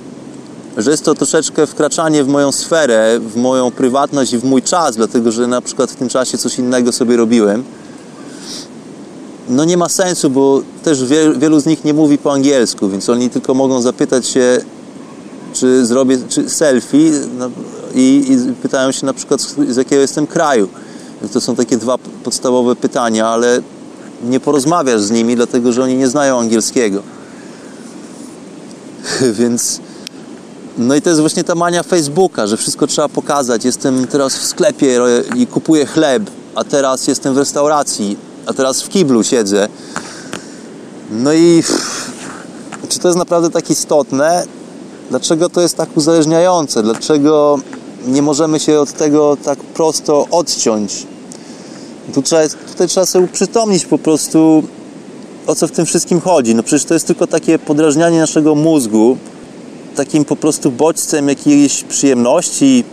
[0.76, 4.96] że jest to troszeczkę wkraczanie w moją sferę, w moją prywatność i w mój czas,
[4.96, 7.64] dlatego że na przykład w tym czasie coś innego sobie robiłem.
[9.48, 11.04] No nie ma sensu, bo też
[11.38, 14.60] wielu z nich nie mówi po angielsku, więc oni tylko mogą zapytać się,
[15.56, 17.50] czy zrobię czy selfie no,
[17.94, 20.68] i, i, pytają się na przykład z, jakiego jestem kraju.
[21.32, 23.60] To są takie dwa podstawowe pytania, ale
[24.24, 27.02] nie porozmawiasz z nimi, dlatego że oni nie znają angielskiego.
[29.38, 29.80] Więc
[30.78, 33.64] no i to jest właśnie ta mania Facebooka, że wszystko trzeba pokazać.
[33.64, 35.00] Jestem teraz w sklepie
[35.36, 36.22] i kupuję chleb,
[36.54, 38.16] a teraz jestem w restauracji,
[38.46, 39.68] a teraz w kiblu siedzę.
[41.10, 41.62] No i
[42.88, 44.44] czy to jest naprawdę tak istotne?
[45.10, 46.82] Dlaczego to jest tak uzależniające?
[46.82, 47.58] Dlaczego
[48.06, 51.06] nie możemy się od tego tak prosto odciąć?
[52.14, 54.62] Tu trzeba, tutaj trzeba sobie uprzytomnić po prostu,
[55.46, 56.54] o co w tym wszystkim chodzi.
[56.54, 59.16] No przecież to jest tylko takie podrażnianie naszego mózgu,
[59.96, 62.84] takim po prostu bodźcem jakiejś przyjemności.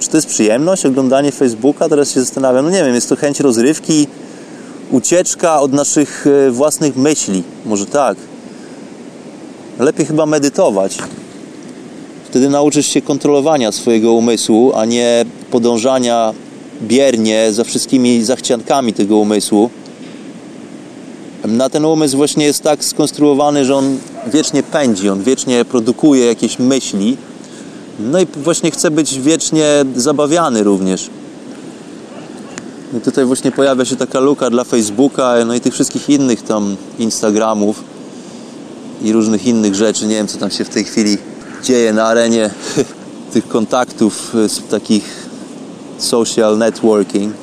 [0.00, 1.88] Czy to jest przyjemność, oglądanie Facebooka?
[1.88, 2.64] Teraz się zastanawiam.
[2.64, 4.06] No nie wiem, jest to chęć rozrywki,
[4.90, 7.42] ucieczka od naszych e, własnych myśli.
[7.66, 8.16] Może tak.
[9.78, 10.98] lepiej chyba medytować.
[12.30, 16.34] Wtedy nauczysz się kontrolowania swojego umysłu, a nie podążania
[16.82, 19.70] biernie za wszystkimi zachciankami tego umysłu.
[21.44, 26.58] Na ten umysł właśnie jest tak skonstruowany, że on wiecznie pędzi, on wiecznie produkuje jakieś
[26.58, 27.16] myśli.
[28.00, 29.66] No i właśnie chce być wiecznie
[29.96, 31.10] zabawiany również.
[32.98, 36.76] I tutaj właśnie pojawia się taka luka dla Facebooka, no i tych wszystkich innych tam
[36.98, 37.84] Instagramów
[39.02, 40.06] i różnych innych rzeczy.
[40.06, 41.18] Nie wiem, co tam się w tej chwili
[41.62, 42.50] dzieje na arenie
[43.32, 45.26] tych kontaktów z takich
[45.98, 47.34] social networking.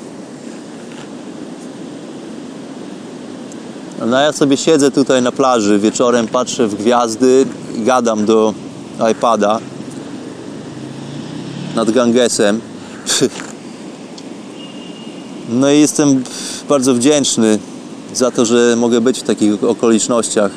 [4.06, 8.54] No ja sobie siedzę tutaj na plaży, wieczorem patrzę w gwiazdy i gadam do
[9.12, 9.60] iPada
[11.76, 12.62] nad Gangesem.
[15.50, 16.24] No i jestem
[16.70, 17.60] bardzo wdzięczny
[18.14, 20.52] za to, że mogę być w takich okolicznościach.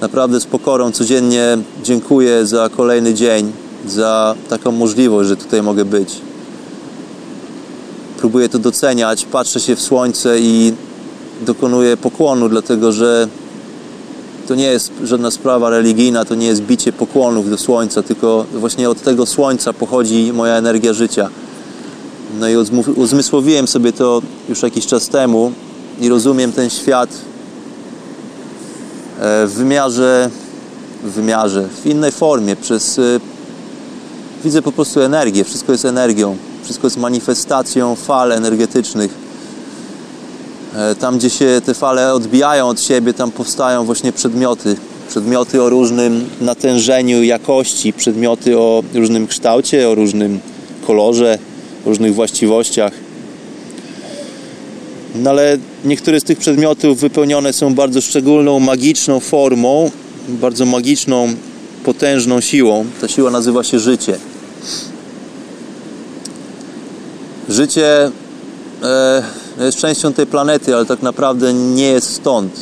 [0.00, 3.52] Naprawdę z pokorą codziennie dziękuję za kolejny dzień,
[3.86, 6.16] za taką możliwość, że tutaj mogę być.
[8.18, 10.72] Próbuję to doceniać, patrzę się w słońce i
[11.46, 13.28] dokonuję pokłonu, dlatego że
[14.48, 18.90] to nie jest żadna sprawa religijna, to nie jest bicie pokłonów do słońca, tylko właśnie
[18.90, 21.28] od tego słońca pochodzi moja energia życia.
[22.40, 22.56] No i
[22.96, 25.52] uzmysłowiłem sobie to już jakiś czas temu
[26.00, 27.29] i rozumiem ten świat
[29.22, 30.30] w wymiarze,
[31.04, 33.02] w wymiarze, w innej formie, przez e,
[34.44, 39.10] widzę po prostu energię, wszystko jest energią, wszystko jest manifestacją fal energetycznych.
[40.76, 44.76] E, tam, gdzie się te fale odbijają od siebie, tam powstają właśnie przedmioty.
[45.08, 50.40] Przedmioty o różnym natężeniu jakości, przedmioty o różnym kształcie, o różnym
[50.86, 51.38] kolorze,
[51.86, 52.92] różnych właściwościach.
[55.14, 59.90] No ale niektóre z tych przedmiotów wypełnione są bardzo szczególną, magiczną formą,
[60.28, 61.28] bardzo magiczną,
[61.84, 62.84] potężną siłą.
[63.00, 64.18] Ta siła nazywa się życie.
[67.48, 68.10] Życie
[68.82, 69.22] e,
[69.60, 72.52] jest częścią tej planety, ale tak naprawdę nie jest stąd.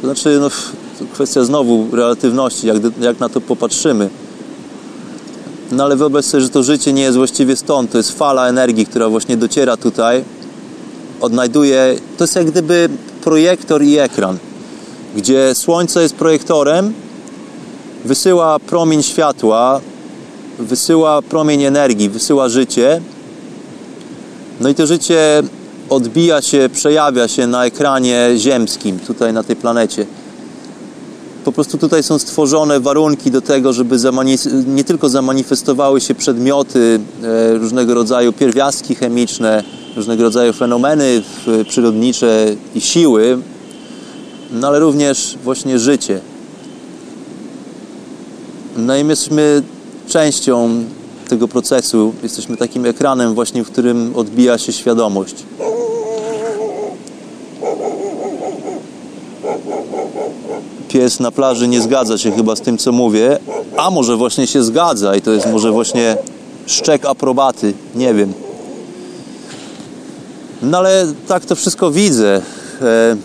[0.00, 0.50] To znaczy, no,
[0.98, 4.10] to kwestia znowu relatywności, jak, jak na to popatrzymy.
[5.72, 7.92] No ale wyobraź sobie, że to życie nie jest właściwie stąd.
[7.92, 10.24] To jest fala energii, która właśnie dociera tutaj,
[11.20, 11.96] odnajduje.
[12.18, 12.88] To jest jak gdyby
[13.24, 14.38] projektor i ekran,
[15.16, 16.92] gdzie Słońce jest projektorem,
[18.04, 19.80] wysyła promień światła,
[20.58, 23.00] wysyła promień energii, wysyła życie.
[24.60, 25.42] No i to życie
[25.90, 30.06] odbija się, przejawia się na ekranie ziemskim, tutaj na tej planecie
[31.46, 33.96] po prostu tutaj są stworzone warunki do tego, żeby
[34.66, 39.64] nie tylko zamanifestowały się przedmioty, e, różnego rodzaju pierwiastki chemiczne,
[39.96, 41.22] różnego rodzaju fenomeny
[41.68, 43.38] przyrodnicze i siły,
[44.52, 46.20] no ale również właśnie życie.
[48.76, 49.62] No i my jesteśmy
[50.08, 50.84] częścią
[51.28, 55.34] tego procesu, jesteśmy takim ekranem właśnie, w którym odbija się świadomość.
[60.88, 63.38] pies na plaży nie zgadza się chyba z tym, co mówię,
[63.76, 66.16] a może właśnie się zgadza i to jest może właśnie
[66.66, 68.45] szczek aprobaty, nie wiem.
[70.66, 72.42] No ale tak to wszystko widzę.
[72.82, 73.16] E...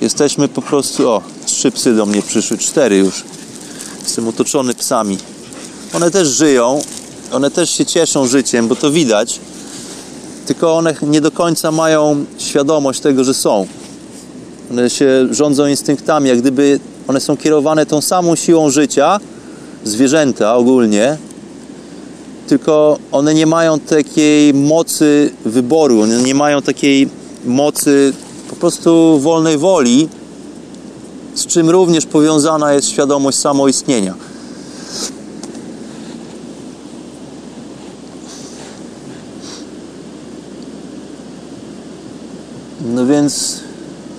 [0.00, 1.10] Jesteśmy po prostu.
[1.10, 3.24] O, trzy psy do mnie przyszły, cztery już.
[4.02, 5.18] Jestem otoczony psami.
[5.92, 6.82] One też żyją,
[7.32, 9.40] one też się cieszą życiem, bo to widać.
[10.46, 13.66] Tylko one nie do końca mają świadomość tego, że są.
[14.70, 19.20] One się rządzą instynktami, jak gdyby one są kierowane tą samą siłą życia,
[19.84, 21.16] zwierzęta ogólnie,
[22.46, 27.08] tylko one nie mają takiej mocy wyboru, one nie mają takiej
[27.44, 28.12] mocy
[28.50, 30.08] po prostu wolnej woli,
[31.34, 34.14] z czym również powiązana jest świadomość samoistnienia.
[42.94, 43.60] No więc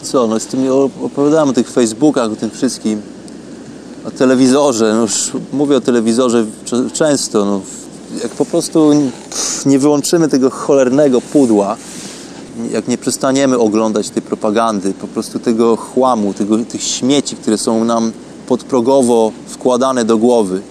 [0.01, 0.59] co, no z tym
[1.03, 3.01] opowiadałem o tych Facebookach, o tym wszystkim,
[4.07, 6.45] o telewizorze, no już mówię o telewizorze
[6.93, 7.61] często, no,
[8.23, 8.91] jak po prostu
[9.65, 11.77] nie wyłączymy tego cholernego pudła,
[12.71, 17.83] jak nie przestaniemy oglądać tej propagandy, po prostu tego chłamu, tego, tych śmieci, które są
[17.83, 18.11] nam
[18.47, 20.61] podprogowo wkładane do głowy.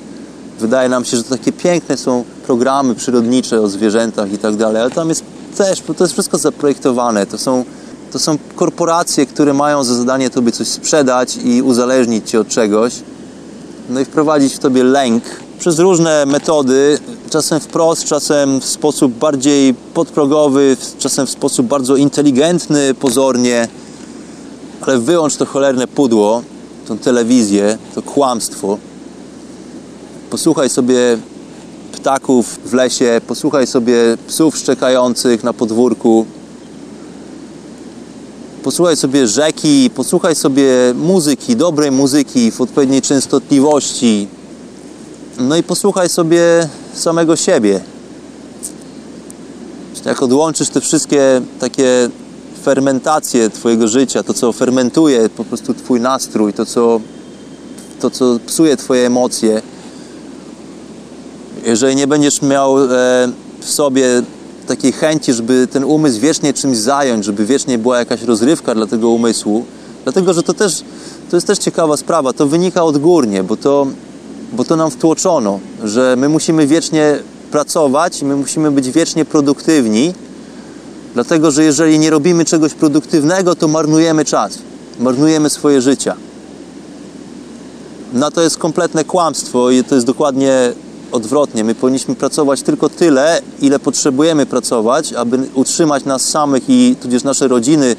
[0.60, 4.82] Wydaje nam się, że to takie piękne są programy przyrodnicze o zwierzętach i tak dalej,
[4.82, 5.24] ale tam jest
[5.56, 7.64] też, to jest wszystko zaprojektowane, to są
[8.12, 12.94] to są korporacje, które mają za zadanie tobie coś sprzedać i uzależnić cię od czegoś,
[13.90, 15.22] no i wprowadzić w tobie lęk
[15.58, 16.98] przez różne metody,
[17.30, 23.68] czasem wprost, czasem w sposób bardziej podprogowy, czasem w sposób bardzo inteligentny, pozornie,
[24.80, 26.42] ale wyłącz to cholerne pudło
[26.88, 28.78] tą telewizję, to kłamstwo.
[30.30, 31.18] Posłuchaj sobie
[31.92, 33.94] ptaków w lesie, posłuchaj sobie
[34.26, 36.26] psów szczekających na podwórku,
[38.62, 44.28] posłuchaj sobie rzeki, posłuchaj sobie muzyki, dobrej muzyki w odpowiedniej częstotliwości.
[45.38, 47.80] No i posłuchaj sobie samego siebie.
[50.04, 52.10] Jak odłączysz te wszystkie takie
[52.62, 57.00] fermentacje Twojego życia, to co fermentuje po prostu Twój nastrój, to co,
[58.00, 59.62] to, co psuje Twoje emocje,
[61.66, 62.88] jeżeli nie będziesz miał e,
[63.60, 64.22] w sobie
[64.66, 69.10] takiej chęci, żeby ten umysł wiecznie czymś zająć, żeby wiecznie była jakaś rozrywka dla tego
[69.10, 69.64] umysłu,
[70.04, 70.84] dlatego że to też
[71.30, 73.86] to jest też ciekawa sprawa, to wynika odgórnie, bo to,
[74.52, 77.18] bo to nam wtłoczono, że my musimy wiecznie
[77.50, 80.14] pracować, my musimy być wiecznie produktywni,
[81.14, 84.58] dlatego że jeżeli nie robimy czegoś produktywnego, to marnujemy czas,
[85.00, 86.16] marnujemy swoje życia.
[88.12, 90.72] No to jest kompletne kłamstwo i to jest dokładnie
[91.12, 91.64] odwrotnie.
[91.64, 97.48] My powinniśmy pracować tylko tyle, ile potrzebujemy pracować, aby utrzymać nas samych i tudzież nasze
[97.48, 97.96] rodziny,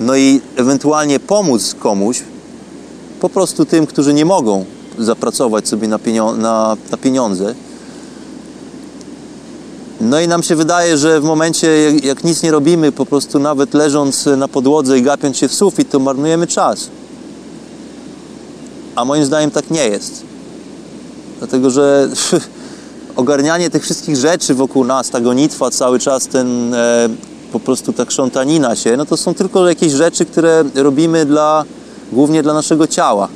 [0.00, 2.22] no i ewentualnie pomóc komuś,
[3.20, 4.64] po prostu tym, którzy nie mogą
[5.00, 7.54] zapracować sobie na, pienio- na, na pieniądze.
[10.00, 13.38] No i nam się wydaje, że w momencie, jak, jak nic nie robimy, po prostu
[13.38, 16.88] nawet leżąc na podłodze i gapiąc się w sufit, to marnujemy czas.
[18.96, 20.22] A moim zdaniem tak nie jest.
[21.38, 22.08] Dlatego, że
[23.16, 27.08] ogarnianie tych wszystkich rzeczy wokół nas, ta gonitwa, cały czas ten e,
[27.52, 31.64] po prostu ta krzątanina się, no to są tylko jakieś rzeczy, które robimy dla,
[32.12, 33.28] głównie dla naszego ciała.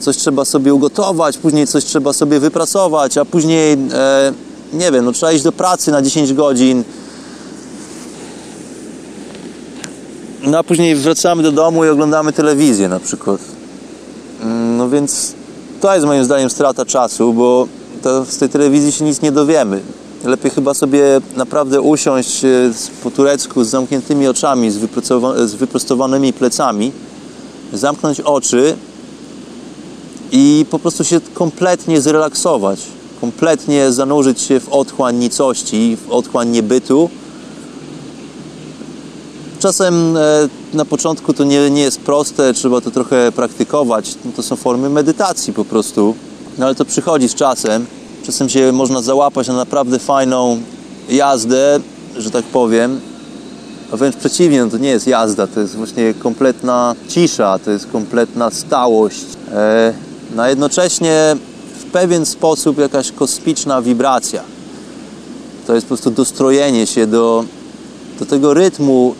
[0.00, 4.32] Coś trzeba sobie ugotować, później coś trzeba sobie wypracować, a później, e,
[4.72, 6.84] nie wiem, no trzeba iść do pracy na 10 godzin.
[10.42, 13.40] No a później wracamy do domu i oglądamy telewizję na przykład.
[14.42, 15.32] Mm, No więc
[15.80, 17.68] to jest moim zdaniem strata czasu, bo
[18.28, 19.80] z tej telewizji się nic nie dowiemy.
[20.24, 22.48] Lepiej chyba sobie naprawdę usiąść e,
[23.02, 24.78] po turecku z zamkniętymi oczami, z,
[25.50, 26.92] z wyprostowanymi plecami,
[27.72, 28.76] zamknąć oczy
[30.32, 32.80] i po prostu się kompletnie zrelaksować,
[33.20, 37.10] kompletnie zanurzyć się w otchłań nicości, w otchłań niebytu.
[39.58, 40.20] Czasem e,
[40.74, 44.14] na początku to nie, nie jest proste, trzeba to trochę praktykować.
[44.24, 46.14] No to są formy medytacji po prostu,
[46.58, 47.86] no ale to przychodzi z czasem.
[48.22, 50.60] Czasem się można załapać na naprawdę fajną
[51.08, 51.80] jazdę,
[52.16, 53.00] że tak powiem.
[53.92, 57.86] A wręcz przeciwnie, no to nie jest jazda, to jest właśnie kompletna cisza, to jest
[57.86, 59.24] kompletna stałość.
[59.52, 60.05] E,
[60.36, 61.36] a jednocześnie
[61.80, 64.42] w pewien sposób jakaś kosmiczna wibracja.
[65.66, 67.44] To jest po prostu dostrojenie się do,
[68.18, 69.14] do tego rytmu,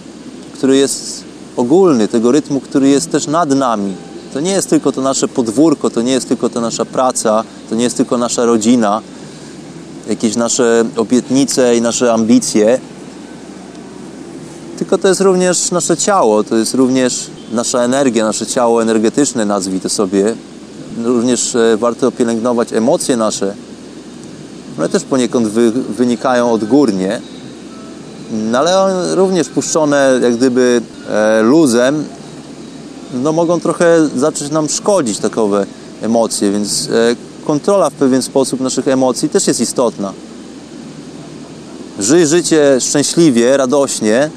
[0.54, 1.24] który jest
[1.56, 3.94] ogólny, tego rytmu, który jest też nad nami.
[4.32, 7.74] To nie jest tylko to nasze podwórko, to nie jest tylko ta nasza praca, to
[7.74, 9.02] nie jest tylko nasza rodzina,
[10.08, 12.80] jakieś nasze obietnice i nasze ambicje,
[14.78, 19.80] tylko to jest również nasze ciało, to jest również nasza energia, nasze ciało energetyczne, nazwij
[19.80, 20.34] to sobie.
[21.04, 23.54] Również e, warto pielęgnować emocje nasze.
[24.78, 27.20] One też poniekąd wy, wynikają odgórnie,
[28.32, 32.04] no ale również puszczone jak gdyby e, luzem,
[33.14, 35.66] no mogą trochę zacząć nam szkodzić takowe
[36.02, 37.16] emocje, więc e,
[37.46, 40.12] kontrola w pewien sposób naszych emocji też jest istotna.
[41.98, 44.30] Żyj życie szczęśliwie, radośnie,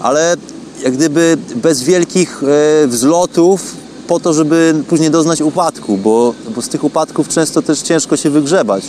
[0.00, 0.36] ale
[0.84, 2.42] jak gdyby bez wielkich
[2.86, 3.81] wzlotów
[4.12, 8.30] po to, żeby później doznać upadku, bo, bo z tych upadków często też ciężko się
[8.30, 8.84] wygrzebać.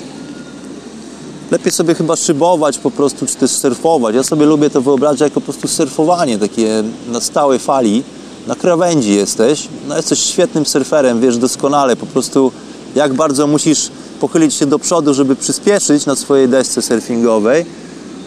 [1.52, 4.16] Lepiej sobie chyba szybować po prostu, czy też surfować.
[4.16, 8.04] Ja sobie lubię to wyobrazić jako po prostu surfowanie, takie na stałej fali.
[8.48, 12.52] Na krawędzi jesteś, no jesteś świetnym surferem, wiesz doskonale po prostu
[12.96, 17.66] jak bardzo musisz pochylić się do przodu, żeby przyspieszyć na swojej desce surfingowej,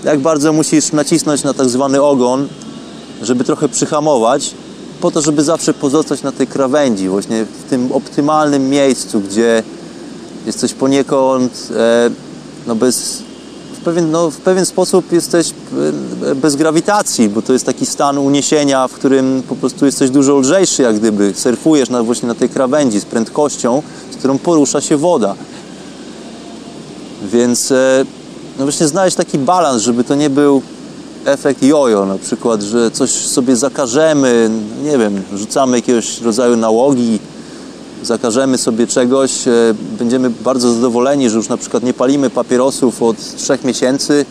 [0.04, 2.48] jak bardzo musisz nacisnąć na tak zwany ogon,
[3.22, 4.54] żeby trochę przyhamować,
[5.00, 9.62] po to, żeby zawsze pozostać na tej krawędzi, właśnie w tym optymalnym miejscu, gdzie
[10.46, 12.10] jesteś poniekąd e,
[12.66, 13.22] no bez,
[13.80, 15.50] w, pewien, no, w pewien sposób jesteś
[16.30, 20.38] e, bez grawitacji, bo to jest taki stan uniesienia, w którym po prostu jesteś dużo
[20.38, 24.96] lżejszy, jak gdyby surfujesz na, właśnie na tej krawędzi z prędkością, z którą porusza się
[24.96, 25.34] woda.
[27.32, 28.04] Więc e,
[28.58, 30.62] no właśnie znaleźć taki balans, żeby to nie był
[31.26, 34.50] efekt jojo, na przykład, że coś sobie zakażemy,
[34.84, 37.18] nie wiem, rzucamy jakiegoś rodzaju nałogi,
[38.02, 39.52] zakażemy sobie czegoś, e,
[39.98, 44.26] będziemy bardzo zadowoleni, że już na przykład nie palimy papierosów od trzech miesięcy,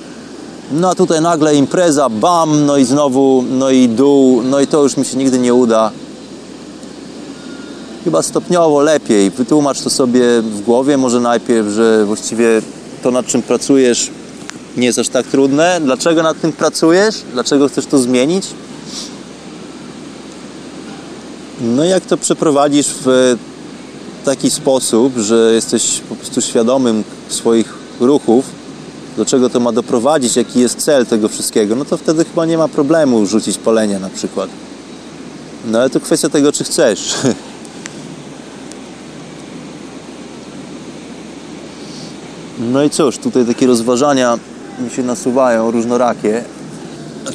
[0.71, 4.83] no a tutaj nagle impreza, bam, no i znowu, no i dół, no i to
[4.83, 5.91] już mi się nigdy nie uda.
[8.03, 9.31] chyba stopniowo lepiej.
[9.31, 12.61] Wytłumacz to sobie w głowie może najpierw, że właściwie
[13.03, 14.11] to nad czym pracujesz
[14.77, 15.79] nie jest aż tak trudne.
[15.81, 17.15] Dlaczego nad tym pracujesz?
[17.33, 18.45] Dlaczego chcesz to zmienić?
[21.61, 23.35] No jak to przeprowadzisz w
[24.25, 28.45] taki sposób, że jesteś po prostu świadomym swoich ruchów,
[29.17, 32.57] do czego to ma doprowadzić, jaki jest cel tego wszystkiego, no to wtedy chyba nie
[32.57, 34.49] ma problemu rzucić palenia na przykład.
[35.65, 37.13] No ale to kwestia tego, czy chcesz.
[42.59, 44.39] No i cóż, tutaj takie rozważania
[44.79, 46.43] mi się nasuwają, różnorakie.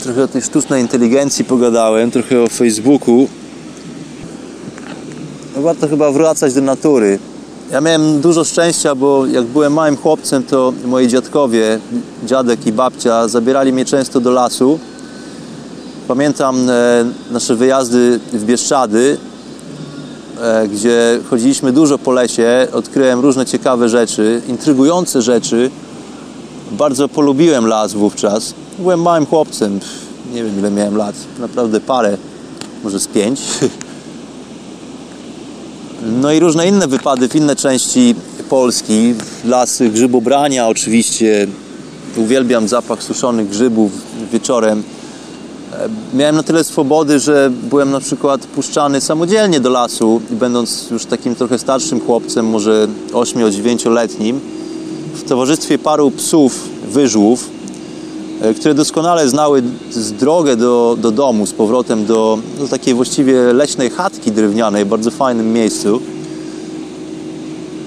[0.03, 3.29] Trochę o tej sztucznej inteligencji pogadałem, trochę o Facebooku.
[5.57, 7.19] No warto chyba wracać do natury.
[7.71, 11.79] Ja miałem dużo szczęścia, bo jak byłem małym chłopcem, to moi dziadkowie,
[12.25, 14.79] dziadek i babcia, zabierali mnie często do lasu.
[16.09, 19.19] Pamiętam e, nasze wyjazdy w Bieszczady,
[20.43, 25.71] e, gdzie chodziliśmy dużo po lesie, odkryłem różne ciekawe rzeczy, intrygujące rzeczy.
[26.71, 28.55] Bardzo polubiłem las wówczas.
[28.79, 29.81] Byłem małym chłopcem,
[30.35, 32.17] nie wiem ile miałem lat, naprawdę parę,
[32.85, 33.41] może z pięć.
[36.21, 38.15] No i różne inne wypady w inne części
[38.49, 39.15] Polski,
[39.45, 41.47] lasy grzybobrania oczywiście.
[42.17, 43.93] Uwielbiam zapach suszonych grzybów
[44.33, 44.83] wieczorem.
[45.73, 51.05] E, Miałem na tyle swobody, że byłem na przykład puszczany samodzielnie do lasu, będąc już
[51.05, 54.41] takim trochę starszym chłopcem, może 8-9-letnim,
[55.21, 57.49] w towarzystwie paru psów, wyżłów,
[58.43, 59.63] e, które doskonale znały
[60.19, 65.53] drogę do, do domu, z powrotem do, do takiej właściwie leśnej chatki drewnianej, bardzo fajnym
[65.53, 66.01] miejscu.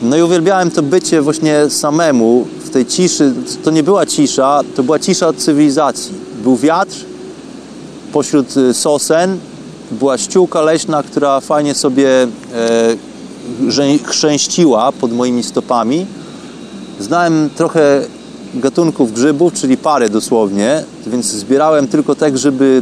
[0.01, 3.33] No i uwielbiałem to bycie właśnie samemu w tej ciszy.
[3.63, 6.13] To nie była cisza, to była cisza cywilizacji.
[6.43, 6.95] Był wiatr
[8.13, 9.37] pośród y, sosen,
[9.91, 12.27] była ściółka leśna, która fajnie sobie e,
[13.67, 16.05] rzę- chrzęściła pod moimi stopami.
[17.03, 18.01] Znałem trochę
[18.55, 22.81] gatunków grzybów, czyli parę dosłownie, więc zbierałem tylko te grzyby,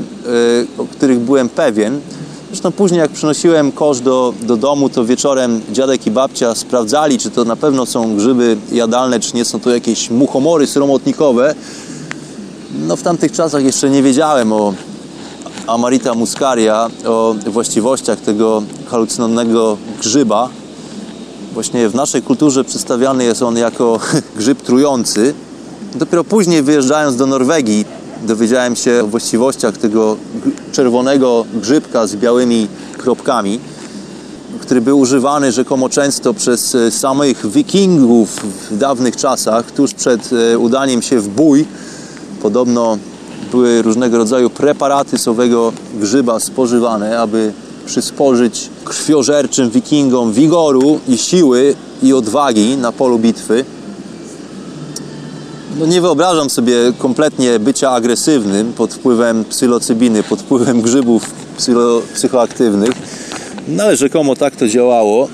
[0.77, 1.99] e, o których byłem pewien.
[2.47, 7.29] Zresztą później jak przynosiłem kosz do, do domu, to wieczorem dziadek i babcia sprawdzali, czy
[7.29, 11.55] to na pewno są grzyby jadalne, czy nie są to jakieś muchomory sromotnikowe.
[12.87, 14.73] No w tamtych czasach jeszcze nie wiedziałem o
[15.67, 20.49] Amarita muscaria, o właściwościach tego halucynogенnego grzyba.
[21.53, 23.99] Właśnie w naszej kulturze przedstawiany jest on jako
[24.37, 25.33] grzyb trujący.
[25.95, 27.85] Dopiero później wyjeżdżając do Norwegii
[28.23, 30.17] dowiedziałem się o właściwościach tego
[30.71, 33.59] czerwonego grzybka z białymi kropkami,
[34.61, 38.35] który był używany rzekomo często przez e, samych wikingów
[38.71, 41.65] w dawnych czasach, tuż przed e, udaniem się w bój.
[42.41, 42.97] Podobno
[43.51, 47.53] były różnego rodzaju preparaty z owego grzyba spożywane, aby
[47.85, 53.65] przysporzyć krwiożerczym wikingom wigoru i siły i odwagi na polu bitwy.
[55.79, 62.91] No nie wyobrażam sobie kompletnie bycia agresywnym pod wpływem psylocybiny, pod wpływem grzybów psylo, psychoaktywnych.
[63.67, 65.27] No ale rzekomo tak to działało.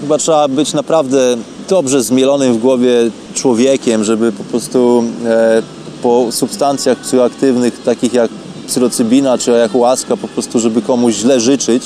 [0.00, 1.36] Chyba trzeba być naprawdę
[1.68, 2.92] dobrze zmielonym w głowie
[3.34, 5.62] człowiekiem, żeby po prostu e,
[6.02, 8.30] po substancjach psychoaktywnych takich jak
[8.66, 11.82] psylocybina czy ayahuasca po prostu, żeby komuś źle życzyć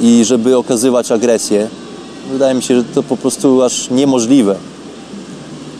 [0.00, 1.68] i żeby okazywać agresję.
[2.32, 4.56] Wydaje mi się, że to po prostu aż niemożliwe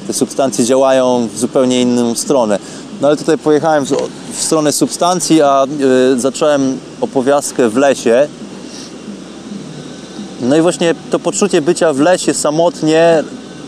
[0.06, 2.58] te substancje działają w zupełnie inną stronę.
[3.00, 3.84] No ale tutaj pojechałem
[4.32, 5.64] w, stronę substancji, a
[6.14, 8.28] y, zacząłem opowiastkę w lesie.
[10.40, 13.24] No i właśnie to poczucie bycia w lesie samotnie,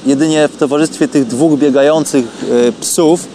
[0.07, 3.27] jedynie w towarzystwie tych dwóch biegających y, psów,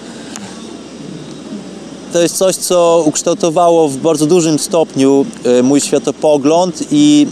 [2.14, 5.26] to jest coś, co ukształtowało w bardzo dużym stopniu
[5.59, 7.28] y, mój światopogląd i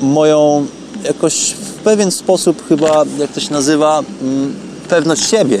[0.00, 0.66] moją
[1.04, 4.54] jakoś w pewien sposób chyba, jak to się nazywa, mm,
[4.88, 5.60] pewność siebie.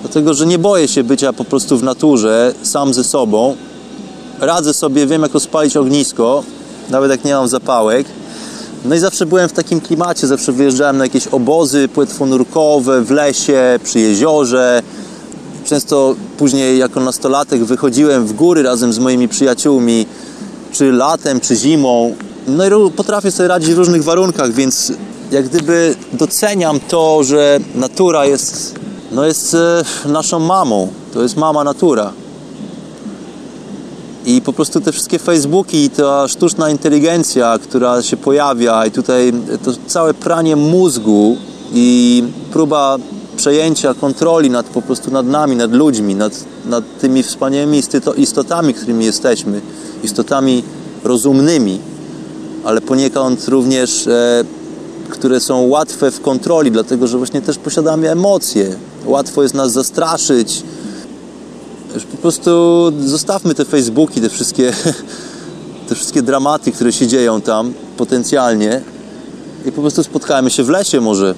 [0.00, 3.56] Dlatego, że nie boję się bycia po prostu w naturze, sam ze sobą.
[4.40, 6.42] Radzę sobie, wiem jak rozpalić ognisko,
[6.90, 8.06] nawet jak nie mam zapałek.
[8.84, 13.78] No i zawsze byłem w takim klimacie, zawsze wyjeżdżałem na jakieś obozy płetwonurkowe w lesie,
[13.84, 14.82] przy jeziorze.
[15.68, 20.06] Często później jako nastolatek wychodziłem w góry razem z moimi przyjaciółmi,
[20.72, 22.14] czy latem, czy zimą.
[22.46, 24.92] No i potrafię sobie radzić w różnych warunkach, więc
[25.30, 28.74] jak gdyby doceniam to, że natura jest,
[29.12, 30.88] no jest e, naszą mamą.
[31.14, 32.12] To jest mama natura.
[34.26, 39.32] I po prostu te wszystkie Facebooki, ta sztuczna inteligencja, która się pojawia i tutaj
[39.64, 41.36] to całe pranie mózgu
[41.74, 42.98] i próba
[43.38, 47.82] przejęcia kontroli nad po prostu nad nami, nad ludźmi, nad, nad tymi wspaniałymi
[48.16, 49.60] istotami, którymi jesteśmy,
[50.02, 50.62] istotami
[51.04, 51.78] rozumnymi,
[52.64, 54.44] ale poniekąd również, e,
[55.08, 58.76] które są łatwe w kontroli, dlatego że właśnie też posiadamy emocje.
[59.04, 60.62] Łatwo jest nas zastraszyć.
[61.94, 62.50] Już po prostu
[63.04, 64.72] zostawmy te Facebooki, te wszystkie,
[65.88, 68.80] te wszystkie dramaty, które się dzieją tam potencjalnie
[69.66, 71.34] i po prostu spotkajmy się w lesie może.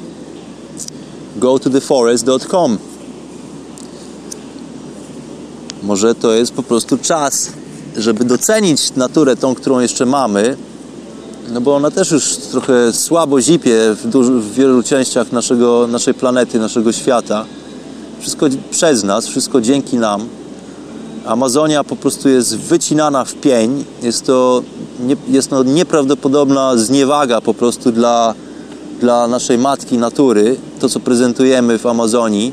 [1.36, 2.78] Go to theforest.com
[5.82, 7.50] Może to jest po prostu czas,
[7.96, 10.56] żeby docenić naturę tą, którą jeszcze mamy,
[11.52, 14.06] no bo ona też już trochę słabo zipie w,
[14.40, 17.44] w wielu częściach naszego, naszej planety, naszego świata.
[18.20, 20.28] Wszystko przez nas, wszystko dzięki nam.
[21.26, 23.84] Amazonia po prostu jest wycinana w pień.
[24.02, 24.62] Jest to,
[25.00, 28.34] nie, jest to nieprawdopodobna zniewaga po prostu dla,
[29.00, 30.56] dla naszej matki natury.
[30.80, 32.52] To, co prezentujemy w Amazonii.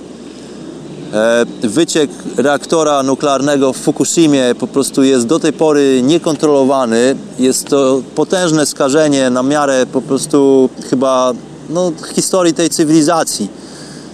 [1.13, 7.15] E, wyciek reaktora nuklearnego w Fukushimie po prostu jest do tej pory niekontrolowany.
[7.39, 11.33] Jest to potężne skażenie na miarę po prostu chyba
[11.69, 13.49] no, historii tej cywilizacji.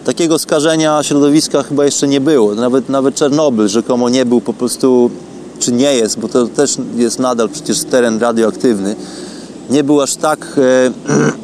[0.05, 2.55] Takiego skażenia środowiska chyba jeszcze nie było.
[2.55, 5.11] Nawet, nawet Czernobyl rzekomo nie był po prostu,
[5.59, 8.95] czy nie jest, bo to też jest nadal przecież teren radioaktywny.
[9.69, 10.91] Nie był aż tak e,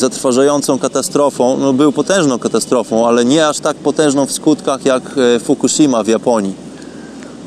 [0.00, 1.56] zatrważającą katastrofą.
[1.56, 5.02] No, był potężną katastrofą, ale nie aż tak potężną w skutkach jak
[5.36, 6.54] e, Fukushima w Japonii.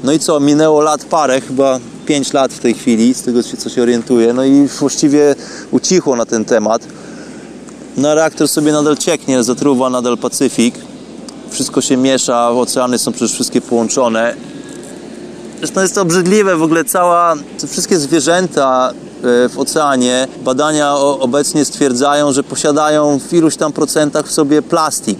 [0.04, 3.70] No i co, minęło lat parę, chyba 5 lat w tej chwili, z tego co
[3.70, 4.34] się orientuję.
[4.34, 5.36] No i właściwie
[5.72, 6.88] ucichło na ten temat.
[7.98, 10.76] No reaktor sobie nadal cieknie, zatruwa nadal Pacyfik.
[11.50, 14.36] Wszystko się miesza, oceany są przecież wszystkie połączone.
[15.58, 17.36] Zresztą jest to obrzydliwe, w ogóle cała,
[17.68, 18.94] wszystkie zwierzęta
[19.24, 25.20] w oceanie, badania obecnie stwierdzają, że posiadają w iluś tam procentach w sobie plastik.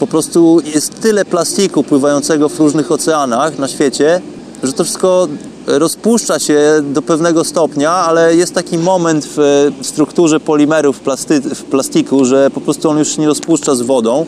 [0.00, 4.20] Po prostu jest tyle plastiku pływającego w różnych oceanach na świecie,
[4.62, 5.28] że to wszystko
[5.66, 12.24] rozpuszcza się do pewnego stopnia, ale jest taki moment w strukturze polimerów plasty, w plastiku,
[12.24, 14.26] że po prostu on już się nie rozpuszcza z wodą.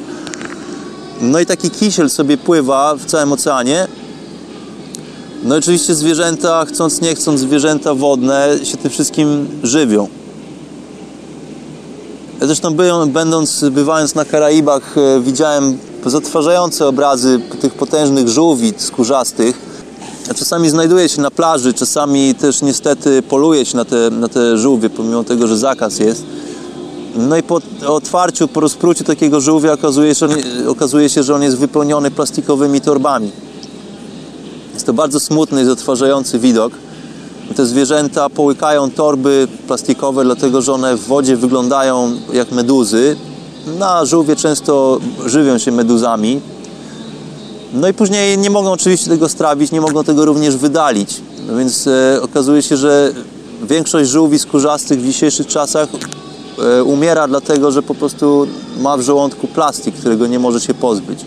[1.21, 3.89] No i taki kisiel sobie pływa w całym oceanie.
[5.47, 10.09] No oczywiście zwierzęta, chcąc nie chcąc, zwierzęta wodne się tym wszystkim żywią.
[12.41, 12.75] Ja zresztą
[13.07, 19.77] będąc, bywając na Karaibach, e, widziałem zatrważające obrazy tych potężnych żółwit skórzastych,
[20.35, 24.91] Czasami znajduję się na plaży, czasami też niestety poluję się na te, na te żółwie,
[24.91, 26.25] pomimo tego, że zakaz jest.
[27.17, 30.27] No i po otwarciu, po rozpruciu takiego żółwia okazuje się,
[30.69, 33.31] okazuje się, że on jest wypełniony plastikowymi torbami.
[34.77, 36.73] Jest to bardzo smutny i zatrważający widok.
[37.57, 43.17] Te zwierzęta połykają torby plastikowe, dlatego że one w wodzie wyglądają jak meduzy.
[43.79, 46.41] Na żółwie często żywią się meduzami,
[47.73, 51.21] no i później nie mogą oczywiście tego strawić, nie mogą tego również wydalić.
[51.49, 53.13] No więc e, okazuje się, że
[53.63, 55.89] większość żółwi skórzastych w dzisiejszych czasach
[56.59, 58.47] e, umiera dlatego, że po prostu
[58.81, 61.21] ma w żołądku plastik, którego nie może się pozbyć.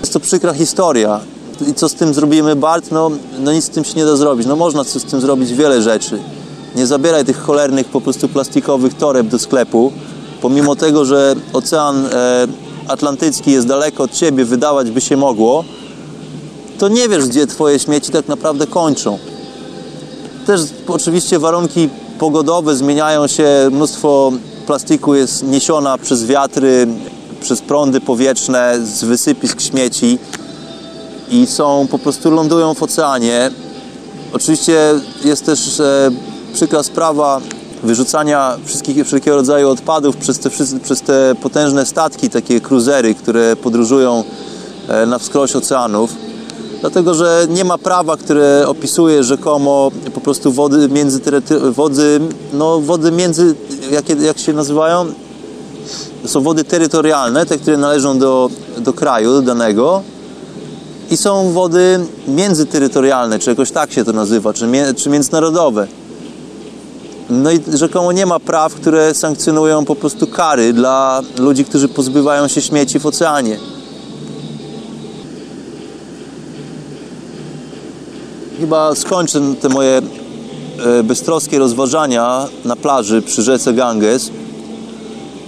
[0.00, 1.20] Jest to przykra historia.
[1.68, 2.90] I co z tym zrobimy, Bart?
[2.90, 4.46] No, no nic z tym się nie da zrobić.
[4.46, 6.18] No można z tym zrobić wiele rzeczy.
[6.76, 9.92] Nie zabieraj tych cholernych po prostu plastikowych toreb do sklepu.
[10.40, 12.46] Pomimo tego, że ocean e,
[12.88, 15.64] Atlantycki jest daleko od ciebie, wydawać by się mogło,
[16.78, 19.18] to nie wiesz, gdzie twoje śmieci tak naprawdę kończą.
[20.46, 21.88] Też oczywiście warunki
[22.18, 24.32] pogodowe zmieniają się, mnóstwo
[24.66, 26.86] plastiku jest niesiona przez wiatry,
[27.40, 30.18] przez prądy powietrzne z wysypisk śmieci
[31.34, 33.50] i są, po prostu lądują w oceanie.
[34.32, 36.10] Oczywiście jest też e,
[36.52, 37.40] przykra sprawa
[37.82, 40.50] wyrzucania wszystkich, wszelkiego rodzaju odpadów przez te,
[40.82, 44.24] przez te potężne statki, takie cruzery, które podróżują
[44.88, 46.12] e, na wskroś oceanów.
[46.80, 51.20] Dlatego, że nie ma prawa, które opisuje rzekomo po prostu wody między,
[51.70, 52.20] wody,
[52.52, 53.54] no wody między,
[53.90, 55.06] jak, jak się nazywają?
[56.22, 60.02] To są wody terytorialne, te, które należą do, do kraju danego
[61.10, 65.86] i są wody międzyterytorialne, czy jakoś tak się to nazywa, czy, czy międzynarodowe.
[67.30, 72.48] No i rzekomo nie ma praw, które sankcjonują po prostu kary dla ludzi, którzy pozbywają
[72.48, 73.58] się śmieci w oceanie.
[78.60, 80.02] Chyba skończę te moje
[80.86, 84.30] e, beztroskie rozważania na plaży przy rzece Ganges.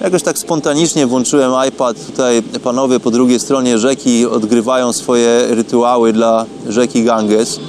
[0.01, 2.07] Jakoś tak spontanicznie włączyłem iPad.
[2.07, 7.61] Tutaj panowie po drugiej stronie rzeki odgrywają swoje rytuały dla rzeki Ganges.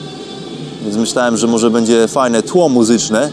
[0.83, 3.31] Więc myślałem, że może będzie fajne tło muzyczne.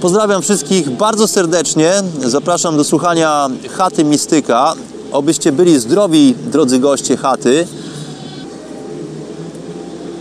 [0.00, 1.92] Pozdrawiam wszystkich bardzo serdecznie.
[2.24, 4.74] Zapraszam do słuchania Chaty Mistyka.
[5.12, 7.66] Obyście byli zdrowi, drodzy goście chaty.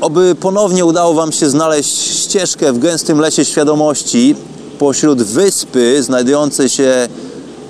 [0.01, 4.35] Oby ponownie udało Wam się znaleźć ścieżkę w gęstym lesie świadomości
[4.79, 7.07] pośród wyspy znajdującej się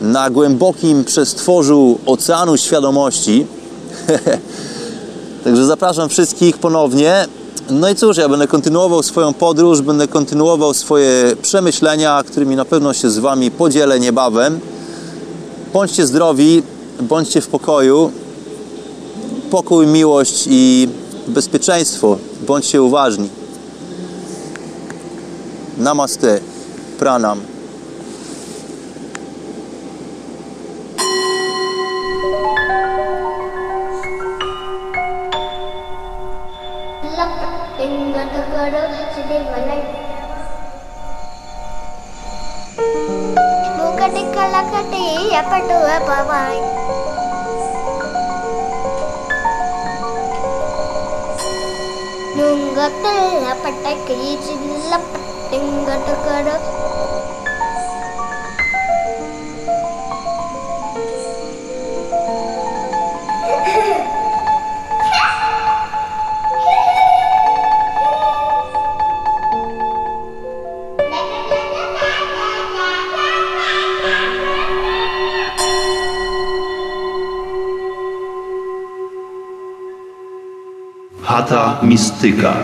[0.01, 3.45] na głębokim przestworzu oceanu świadomości.
[5.43, 7.25] Także zapraszam wszystkich ponownie.
[7.69, 12.93] No i cóż, ja będę kontynuował swoją podróż, będę kontynuował swoje przemyślenia, którymi na pewno
[12.93, 14.59] się z Wami podzielę niebawem.
[15.73, 16.63] Bądźcie zdrowi,
[17.01, 18.11] bądźcie w pokoju.
[19.51, 20.89] Pokój, miłość i
[21.27, 22.17] bezpieczeństwo.
[22.47, 23.29] Bądźcie uważni.
[25.77, 26.39] Namaste.
[26.99, 27.56] Pranam.
[53.67, 54.35] पटकरी
[54.91, 56.47] लपटिंगट कर
[81.27, 82.55] Hata Mistyka.